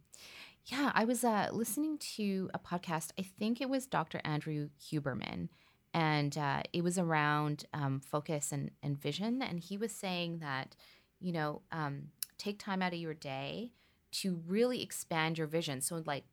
[0.65, 3.11] Yeah, I was uh, listening to a podcast.
[3.17, 4.19] I think it was Dr.
[4.25, 5.49] Andrew Huberman,
[5.93, 9.41] and uh, it was around um, focus and, and vision.
[9.41, 10.75] And he was saying that,
[11.21, 13.71] you know, um, take time out of your day
[14.13, 15.79] to really expand your vision.
[15.79, 16.25] So, like,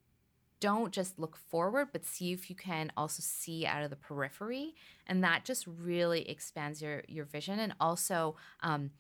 [0.65, 4.75] don't just look forward, but see if you can also see out of the periphery,
[5.07, 8.91] and that just really expands your your vision and also um,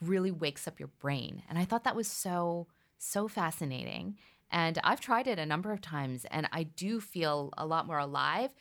[0.00, 1.42] really wakes up your brain.
[1.46, 4.16] And I thought that was so so fascinating.
[4.50, 7.98] And I've tried it a number of times, and I do feel a lot more
[7.98, 8.54] alive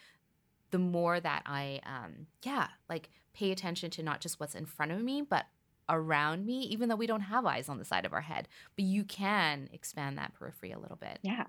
[0.71, 4.91] the more that I, um, yeah, like pay attention to not just what's in front
[4.91, 5.45] of me, but
[5.87, 8.49] around me, even though we don't have eyes on the side of our head.
[8.75, 11.19] But you can expand that periphery a little bit.
[11.23, 11.45] Yeah.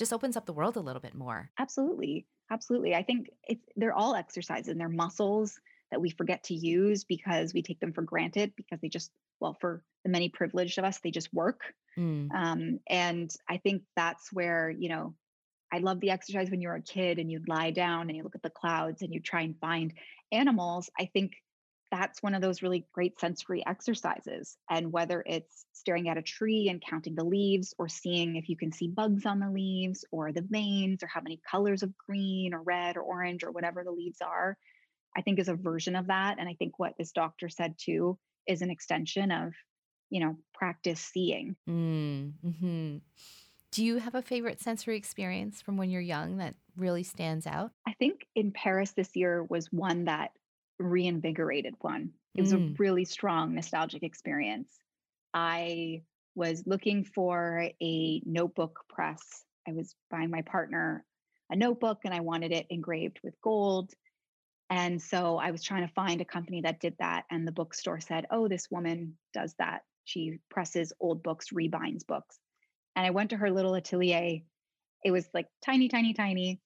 [0.00, 1.50] Just opens up the world a little bit more.
[1.58, 2.26] Absolutely.
[2.50, 2.94] Absolutely.
[2.94, 7.52] I think it's they're all exercises and they're muscles that we forget to use because
[7.52, 11.00] we take them for granted because they just well for the many privileged of us
[11.04, 11.60] they just work
[11.98, 12.32] mm.
[12.32, 15.14] um, and i think that's where you know
[15.70, 18.34] i love the exercise when you're a kid and you'd lie down and you look
[18.34, 19.92] at the clouds and you try and find
[20.32, 21.32] animals i think
[21.90, 26.68] that's one of those really great sensory exercises and whether it's staring at a tree
[26.68, 30.32] and counting the leaves or seeing if you can see bugs on the leaves or
[30.32, 33.90] the veins or how many colors of green or red or orange or whatever the
[33.90, 34.56] leaves are
[35.16, 36.36] I think is a version of that.
[36.38, 39.52] And I think what this doctor said too is an extension of,
[40.08, 41.56] you know, practice seeing.
[41.68, 42.96] Mm, hmm
[43.72, 47.72] Do you have a favorite sensory experience from when you're young that really stands out?
[47.86, 50.30] I think in Paris this year was one that
[50.80, 52.10] reinvigorated one.
[52.34, 52.72] It was mm.
[52.72, 54.70] a really strong nostalgic experience.
[55.34, 56.02] I
[56.34, 59.44] was looking for a notebook press.
[59.68, 61.04] I was buying my partner
[61.50, 63.92] a notebook and I wanted it engraved with gold.
[64.70, 67.24] And so I was trying to find a company that did that.
[67.30, 69.80] And the bookstore said, oh, this woman does that.
[70.04, 72.38] She presses old books, rebinds books.
[72.94, 74.40] And I went to her little atelier.
[75.04, 76.60] It was like tiny, tiny, tiny.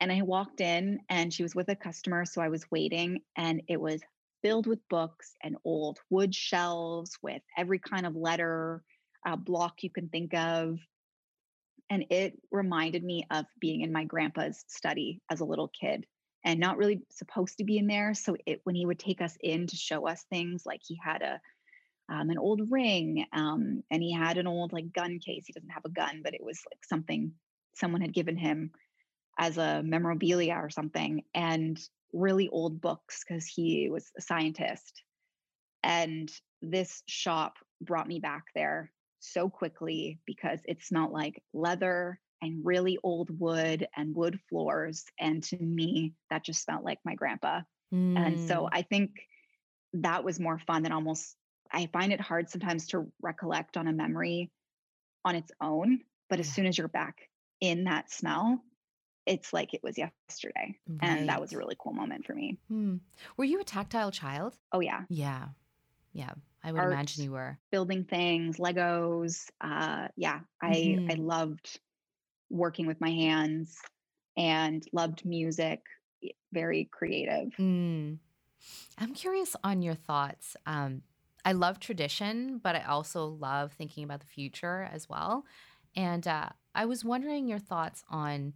[0.00, 2.24] And I walked in and she was with a customer.
[2.24, 4.02] So I was waiting and it was
[4.42, 8.82] filled with books and old wood shelves with every kind of letter
[9.26, 10.78] uh, block you can think of.
[11.88, 16.04] And it reminded me of being in my grandpa's study as a little kid
[16.44, 18.12] and not really supposed to be in there.
[18.14, 21.22] So it, when he would take us in to show us things, like he had
[21.22, 21.40] a
[22.08, 25.44] um, an old ring um, and he had an old like gun case.
[25.46, 27.32] He doesn't have a gun, but it was like something
[27.74, 28.70] someone had given him
[29.38, 31.78] as a memorabilia or something, and
[32.12, 35.02] really old books because he was a scientist.
[35.82, 36.32] And
[36.62, 42.98] this shop brought me back there so quickly because it smelled like leather and really
[43.02, 45.04] old wood and wood floors.
[45.18, 47.60] And to me, that just smelled like my grandpa.
[47.92, 48.18] Mm.
[48.18, 48.68] And so mm.
[48.72, 49.10] I think
[49.94, 51.36] that was more fun than almost,
[51.72, 54.50] I find it hard sometimes to recollect on a memory
[55.24, 56.00] on its own.
[56.28, 57.28] But as soon as you're back
[57.60, 58.60] in that smell,
[59.26, 60.76] it's like it was yesterday.
[60.88, 60.98] Right.
[61.02, 62.58] And that was a really cool moment for me.
[62.68, 62.96] Hmm.
[63.36, 64.56] Were you a tactile child?
[64.72, 65.02] Oh, yeah.
[65.08, 65.48] Yeah.
[66.12, 66.32] Yeah.
[66.64, 67.58] I would Art, imagine you were.
[67.70, 69.50] Building things, Legos.
[69.60, 70.40] Uh, yeah.
[70.62, 71.10] I, mm-hmm.
[71.10, 71.80] I loved
[72.50, 73.76] working with my hands
[74.36, 75.80] and loved music,
[76.52, 77.52] very creative.
[77.58, 78.18] Mm.
[78.98, 80.56] I'm curious on your thoughts.
[80.66, 81.02] Um,
[81.44, 85.44] I love tradition, but I also love thinking about the future as well.
[85.94, 88.54] And uh, I was wondering your thoughts on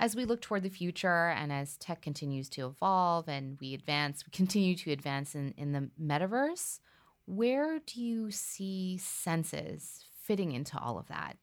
[0.00, 4.24] as we look toward the future and as tech continues to evolve and we advance,
[4.26, 6.80] we continue to advance in, in the metaverse,
[7.26, 11.36] where do you see senses fitting into all of that?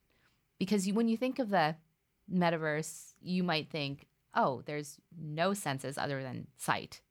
[0.59, 1.75] because you, when you think of the
[2.31, 7.01] metaverse, you might think, oh, there's no senses other than sight.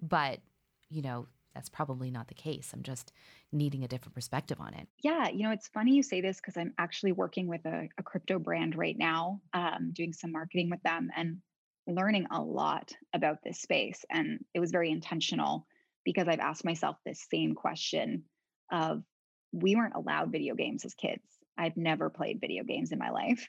[0.00, 0.40] But,
[0.88, 2.70] you know, that's probably not the case.
[2.72, 3.12] I'm just
[3.52, 4.86] needing a different perspective on it.
[5.02, 8.02] Yeah, you know, it's funny you say this because I'm actually working with a, a
[8.02, 11.38] crypto brand right now, um, doing some marketing with them and
[11.86, 14.04] learning a lot about this space.
[14.10, 15.66] And it was very intentional
[16.04, 18.24] because I've asked myself this same question
[18.70, 19.02] of
[19.52, 21.24] we weren't allowed video games as kids.
[21.58, 23.48] I've never played video games in my life.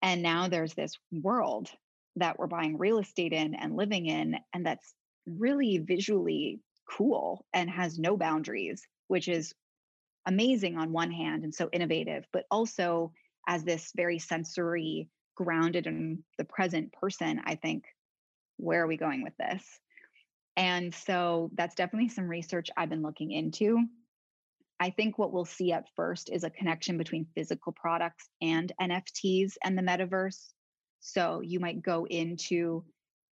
[0.00, 1.70] And now there's this world
[2.16, 4.94] that we're buying real estate in and living in, and that's
[5.26, 9.54] really visually cool and has no boundaries, which is
[10.26, 13.12] amazing on one hand and so innovative, but also
[13.46, 17.84] as this very sensory, grounded in the present person, I think,
[18.58, 19.64] where are we going with this?
[20.56, 23.78] And so that's definitely some research I've been looking into.
[24.78, 29.54] I think what we'll see at first is a connection between physical products and NFTs
[29.64, 30.48] and the metaverse.
[31.00, 32.84] So you might go into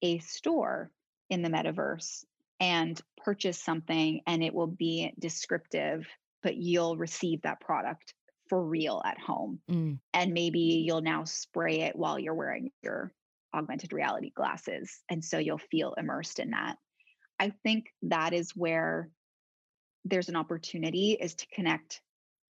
[0.03, 0.91] a store
[1.29, 2.25] in the metaverse
[2.61, 6.07] and purchase something, and it will be descriptive,
[6.43, 8.15] but you'll receive that product
[8.49, 9.61] for real at home.
[9.71, 9.99] Mm.
[10.13, 13.13] And maybe you'll now spray it while you're wearing your
[13.55, 15.01] augmented reality glasses.
[15.09, 16.77] And so you'll feel immersed in that.
[17.39, 19.09] I think that is where
[20.05, 22.01] there's an opportunity is to connect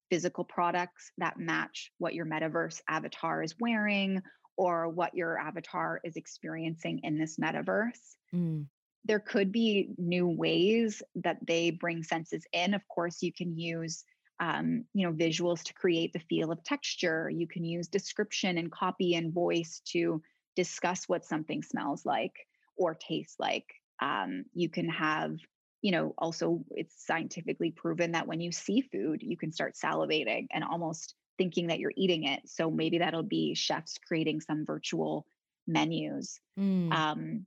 [0.09, 4.21] physical products that match what your metaverse avatar is wearing
[4.57, 8.15] or what your avatar is experiencing in this metaverse.
[8.33, 8.65] Mm.
[9.09, 12.75] There could be new ways that they bring senses in.
[12.75, 14.03] Of course, you can use
[14.39, 17.27] um, you know visuals to create the feel of texture.
[17.27, 20.21] You can use description and copy and voice to
[20.55, 22.33] discuss what something smells like
[22.77, 23.65] or tastes like.
[23.99, 25.37] Um, you can have
[25.81, 30.45] you know also it's scientifically proven that when you see food you can start salivating
[30.51, 32.41] and almost thinking that you're eating it.
[32.45, 35.25] So maybe that'll be chefs creating some virtual
[35.65, 36.39] menus.
[36.59, 36.93] Mm.
[36.93, 37.45] Um,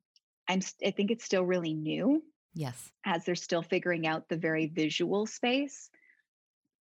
[0.52, 2.22] I'm I think it's still really new.
[2.54, 2.90] Yes.
[3.04, 5.88] As they're still figuring out the very visual space.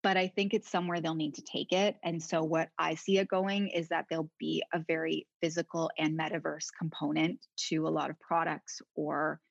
[0.03, 1.97] But I think it's somewhere they'll need to take it.
[2.03, 6.17] And so what I see it going is that there'll be a very physical and
[6.17, 7.39] metaverse component
[7.69, 9.41] to a lot of products or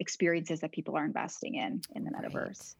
[0.00, 2.34] experiences that people are investing in in the metaverse.
[2.34, 2.74] Right.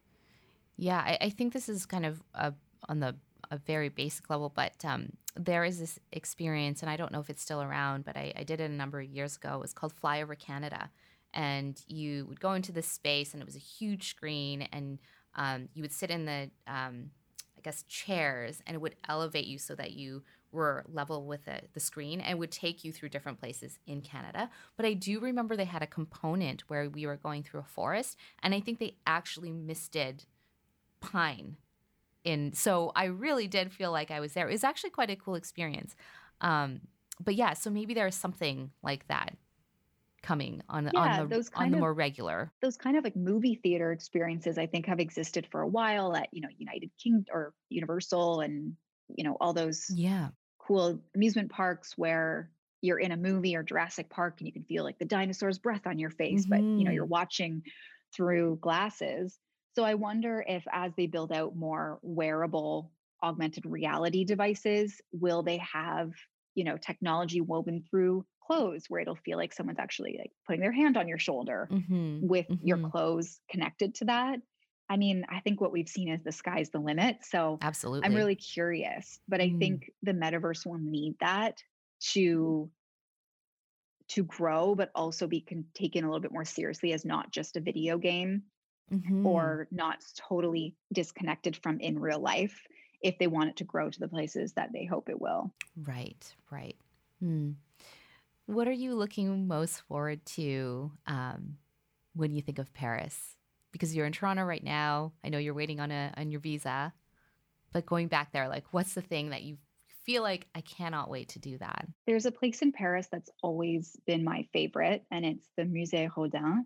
[0.78, 2.52] Yeah, I, I, think this is kind of uh,
[2.88, 3.16] on the
[3.50, 7.30] a very basic level, but um, there is this experience, and I don't know if
[7.30, 9.54] it's still around, but I, I did it a number of years ago.
[9.54, 10.90] It was called Fly Over Canada.
[11.34, 14.98] And you would go into this space, and it was a huge screen, and
[15.34, 17.10] um, you would sit in the, um,
[17.56, 21.60] I guess, chairs, and it would elevate you so that you were level with the,
[21.74, 24.48] the screen and would take you through different places in Canada.
[24.76, 28.16] But I do remember they had a component where we were going through a forest,
[28.42, 30.24] and I think they actually misted
[31.00, 31.56] pine
[32.24, 34.48] in so I really did feel like I was there.
[34.48, 35.94] It was actually quite a cool experience.
[36.40, 36.80] Um,
[37.20, 39.36] but yeah, so maybe there's something like that
[40.22, 42.52] coming on yeah, on the those on the of, more regular.
[42.60, 46.28] Those kind of like movie theater experiences I think have existed for a while at,
[46.32, 48.74] you know, United Kingdom or Universal and
[49.14, 52.50] you know all those yeah cool amusement parks where
[52.80, 55.86] you're in a movie or Jurassic Park and you can feel like the dinosaur's breath
[55.86, 56.50] on your face, mm-hmm.
[56.50, 57.10] but you know, you're mm-hmm.
[57.10, 57.62] watching
[58.14, 59.38] through glasses.
[59.78, 62.90] So I wonder if as they build out more wearable
[63.22, 66.10] augmented reality devices, will they have,
[66.56, 70.72] you know, technology woven through clothes where it'll feel like someone's actually like putting their
[70.72, 72.26] hand on your shoulder mm-hmm.
[72.26, 72.66] with mm-hmm.
[72.66, 74.40] your clothes connected to that.
[74.90, 77.18] I mean, I think what we've seen is the sky's the limit.
[77.22, 79.60] So absolutely, I'm really curious, but I mm.
[79.60, 81.62] think the metaverse will need that
[82.14, 82.68] to
[84.08, 87.56] to grow, but also be con- taken a little bit more seriously as not just
[87.56, 88.42] a video game
[88.92, 89.26] mm-hmm.
[89.26, 92.66] or not totally disconnected from in real life
[93.02, 95.52] if they want it to grow to the places that they hope it will.
[95.76, 96.76] Right, right.
[97.20, 97.52] Hmm.
[98.46, 101.58] What are you looking most forward to um,
[102.14, 103.36] when you think of Paris?
[103.72, 105.12] Because you're in Toronto right now.
[105.22, 106.92] I know you're waiting on a on your visa,
[107.72, 109.58] but going back there, like, what's the thing that you
[110.04, 111.86] feel like I cannot wait to do that?
[112.06, 116.64] There's a place in Paris that's always been my favorite, and it's the Musée Rodin.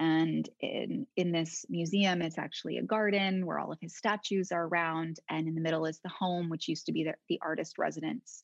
[0.00, 4.64] And in, in this museum, it's actually a garden where all of his statues are
[4.64, 5.18] around.
[5.28, 8.42] And in the middle is the home, which used to be the, the artist residence.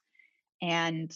[0.60, 1.10] And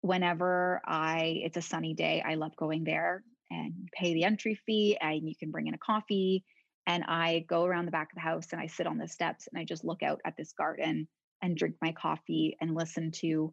[0.00, 4.96] whenever I, it's a sunny day, I love going there and pay the entry fee
[4.98, 6.44] and you can bring in a coffee.
[6.86, 9.48] And I go around the back of the house and I sit on the steps
[9.52, 11.08] and I just look out at this garden
[11.42, 13.52] and drink my coffee and listen to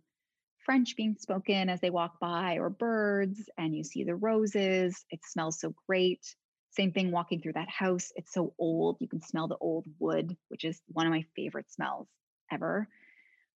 [0.66, 5.06] French being spoken as they walk by or birds, and you see the roses.
[5.10, 6.36] It smells so great.
[6.72, 8.12] Same thing walking through that house.
[8.16, 8.98] It's so old.
[9.00, 12.08] You can smell the old wood, which is one of my favorite smells
[12.52, 12.88] ever.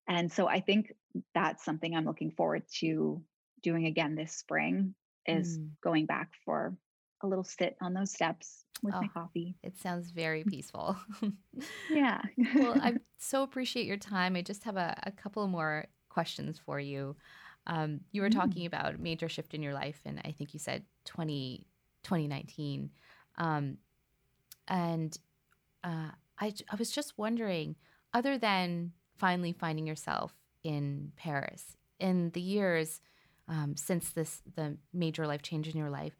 [0.08, 0.94] And so I think
[1.34, 3.22] that's something I'm looking forward to
[3.62, 4.94] doing again this spring
[5.26, 5.70] is mm.
[5.82, 6.76] going back for
[7.22, 9.56] a little sit on those steps with oh, my coffee.
[9.64, 10.98] It sounds very peaceful.
[11.90, 12.22] yeah.
[12.56, 14.36] well, I so appreciate your time.
[14.36, 17.16] I just have a, a couple more questions for you.
[17.66, 18.36] Um, you were mm.
[18.36, 21.66] talking about major shift in your life, and I think you said 20,
[22.04, 22.90] 2019.
[23.38, 23.78] Um,
[24.68, 25.18] and
[25.84, 27.76] uh, I, I was just wondering,
[28.14, 30.34] other than finally finding yourself
[30.64, 33.02] in Paris, in the years
[33.48, 36.16] um, since this the major life change in your life,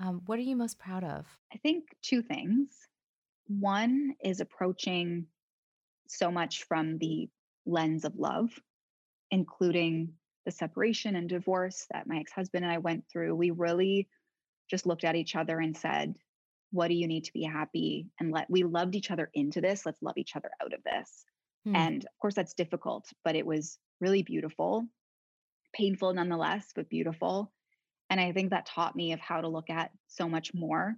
[0.00, 1.26] um, what are you most proud of?
[1.52, 2.68] I think two things.
[3.48, 5.26] One is approaching
[6.06, 7.28] so much from the
[7.66, 8.50] lens of love
[9.30, 10.12] including
[10.44, 14.08] the separation and divorce that my ex husband and I went through, we really
[14.70, 16.14] just looked at each other and said,
[16.70, 18.08] What do you need to be happy?
[18.20, 19.84] And let we loved each other into this.
[19.84, 21.24] Let's love each other out of this.
[21.64, 21.76] Hmm.
[21.76, 24.86] And of course, that's difficult, but it was really beautiful,
[25.74, 27.52] painful nonetheless, but beautiful.
[28.10, 30.96] And I think that taught me of how to look at so much more,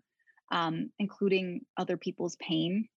[0.53, 2.89] um, including other people's pain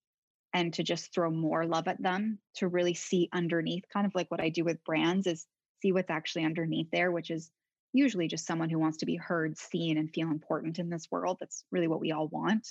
[0.54, 4.32] and to just throw more love at them to really see underneath kind of like
[4.32, 5.48] what i do with brands is
[5.82, 7.52] see what's actually underneath there which is
[7.94, 11.38] usually just someone who wants to be heard seen and feel important in this world
[11.40, 12.68] that's really what we all want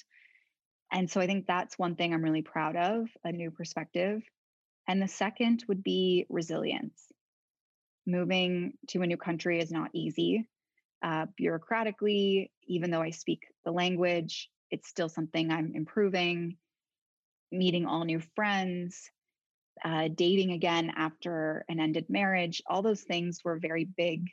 [0.93, 4.23] and so i think that's one thing i'm really proud of a new perspective
[4.89, 7.03] And the second would be resilience.
[8.07, 10.49] Moving to a new country is not easy.
[11.03, 16.59] Uh, bureaucratically, even though I speak the language, it's still something I'm improving.
[17.53, 19.11] Meeting all new friends,
[19.85, 24.29] uh, dating again after an ended marriage, all those things were very big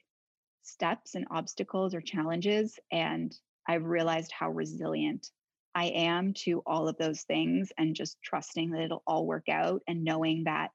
[0.63, 2.80] steps and obstacles or challenges.
[2.91, 3.36] And
[3.67, 5.30] I've realized how resilient
[5.76, 9.82] I am to all of those things and just trusting that it'll all work out
[9.88, 10.72] and knowing that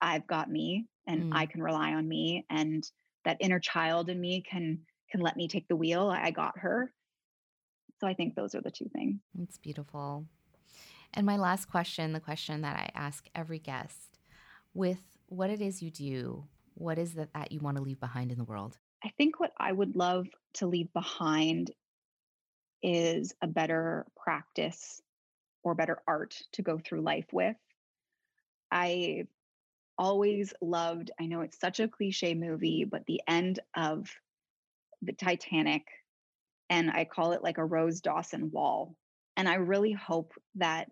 [0.00, 1.36] I've got me and mm.
[1.36, 2.84] I can rely on me and
[3.24, 4.80] that inner child in me can
[5.10, 6.08] can let me take the wheel.
[6.08, 6.92] I got her.
[8.00, 9.20] So I think those are the two things.
[9.40, 10.26] It's beautiful.
[11.14, 14.18] And my last question, the question that I ask every guest,
[14.74, 18.32] with what it is you do, what is it that you want to leave behind
[18.32, 18.78] in the world?
[19.04, 21.70] I think what I would love to leave behind
[22.82, 25.02] is a better practice
[25.62, 27.56] or better art to go through life with.
[28.70, 29.26] I
[29.98, 34.10] always loved, I know it's such a cliche movie, but the end of
[35.02, 35.82] the Titanic,
[36.70, 38.96] and I call it like a Rose Dawson wall.
[39.36, 40.90] And I really hope that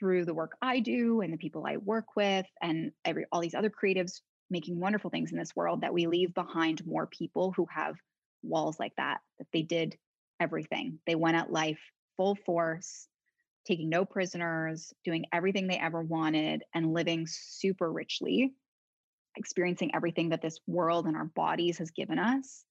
[0.00, 3.54] through the work I do and the people I work with and every all these
[3.54, 4.20] other creatives
[4.50, 7.94] making wonderful things in this world that we leave behind more people who have
[8.42, 9.96] walls like that that they did
[10.40, 10.98] everything.
[11.06, 11.78] They went at life
[12.16, 13.06] full force,
[13.66, 18.52] taking no prisoners, doing everything they ever wanted, and living super richly,
[19.36, 22.64] experiencing everything that this world and our bodies has given us.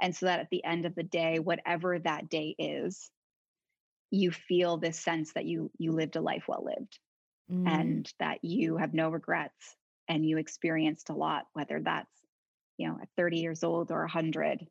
[0.00, 3.10] And so that at the end of the day, whatever that day is,
[4.14, 6.98] you feel this sense that you you lived a life well lived
[7.50, 7.68] mm.
[7.68, 9.76] and that you have no regrets
[10.08, 12.10] and you experienced a lot whether that's
[12.76, 14.66] you know at 30 years old or 100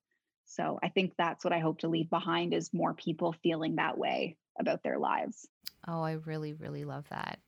[0.46, 3.98] so I think that's what I hope to leave behind is more people feeling that
[3.98, 5.48] way about their lives.
[5.88, 7.40] Oh, I really, really love that.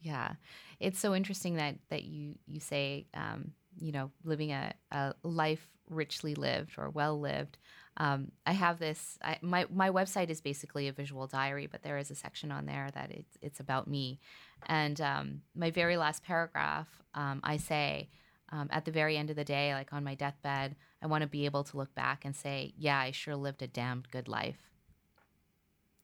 [0.00, 0.34] Yeah,
[0.80, 5.66] it's so interesting that that you you say um, you know living a, a life
[5.88, 7.58] richly lived or well lived.
[7.96, 9.18] Um, I have this.
[9.22, 12.66] I, my my website is basically a visual diary, but there is a section on
[12.66, 14.20] there that it's it's about me,
[14.66, 18.08] and um, my very last paragraph, um, I say
[18.50, 21.28] um, at the very end of the day, like on my deathbed, I want to
[21.28, 24.70] be able to look back and say, yeah, I sure lived a damned good life.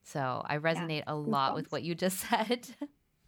[0.03, 2.67] So I resonate yeah, a lot with what you just said.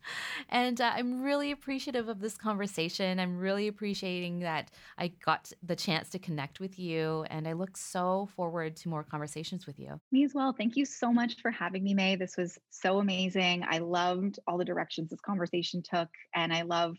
[0.49, 3.19] and uh, I'm really appreciative of this conversation.
[3.19, 7.25] I'm really appreciating that I got the chance to connect with you.
[7.29, 9.99] And I look so forward to more conversations with you.
[10.11, 10.53] Me as well.
[10.53, 12.15] Thank you so much for having me, May.
[12.15, 13.63] This was so amazing.
[13.67, 16.09] I loved all the directions this conversation took.
[16.35, 16.97] And I love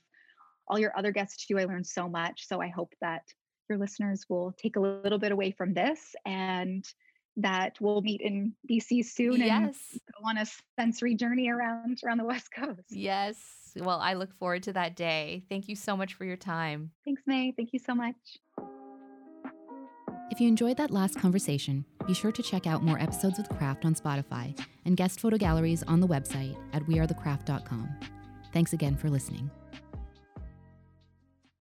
[0.68, 1.58] all your other guests too.
[1.58, 2.46] I learned so much.
[2.46, 3.22] So I hope that
[3.68, 6.84] your listeners will take a little bit away from this and
[7.38, 9.50] that we'll meet in BC soon yes.
[9.50, 9.74] and
[10.20, 10.46] go on a
[10.78, 12.90] sensory journey around around the West Coast.
[12.90, 13.36] Yes.
[13.76, 15.44] Well, I look forward to that day.
[15.48, 16.90] Thank you so much for your time.
[17.04, 17.52] Thanks, May.
[17.56, 18.16] Thank you so much.
[20.30, 23.54] If you enjoyed that last conversation, be sure to check out more episodes of The
[23.54, 27.88] Craft on Spotify and guest photo galleries on the website at wearethecraft.com.
[28.52, 29.50] Thanks again for listening.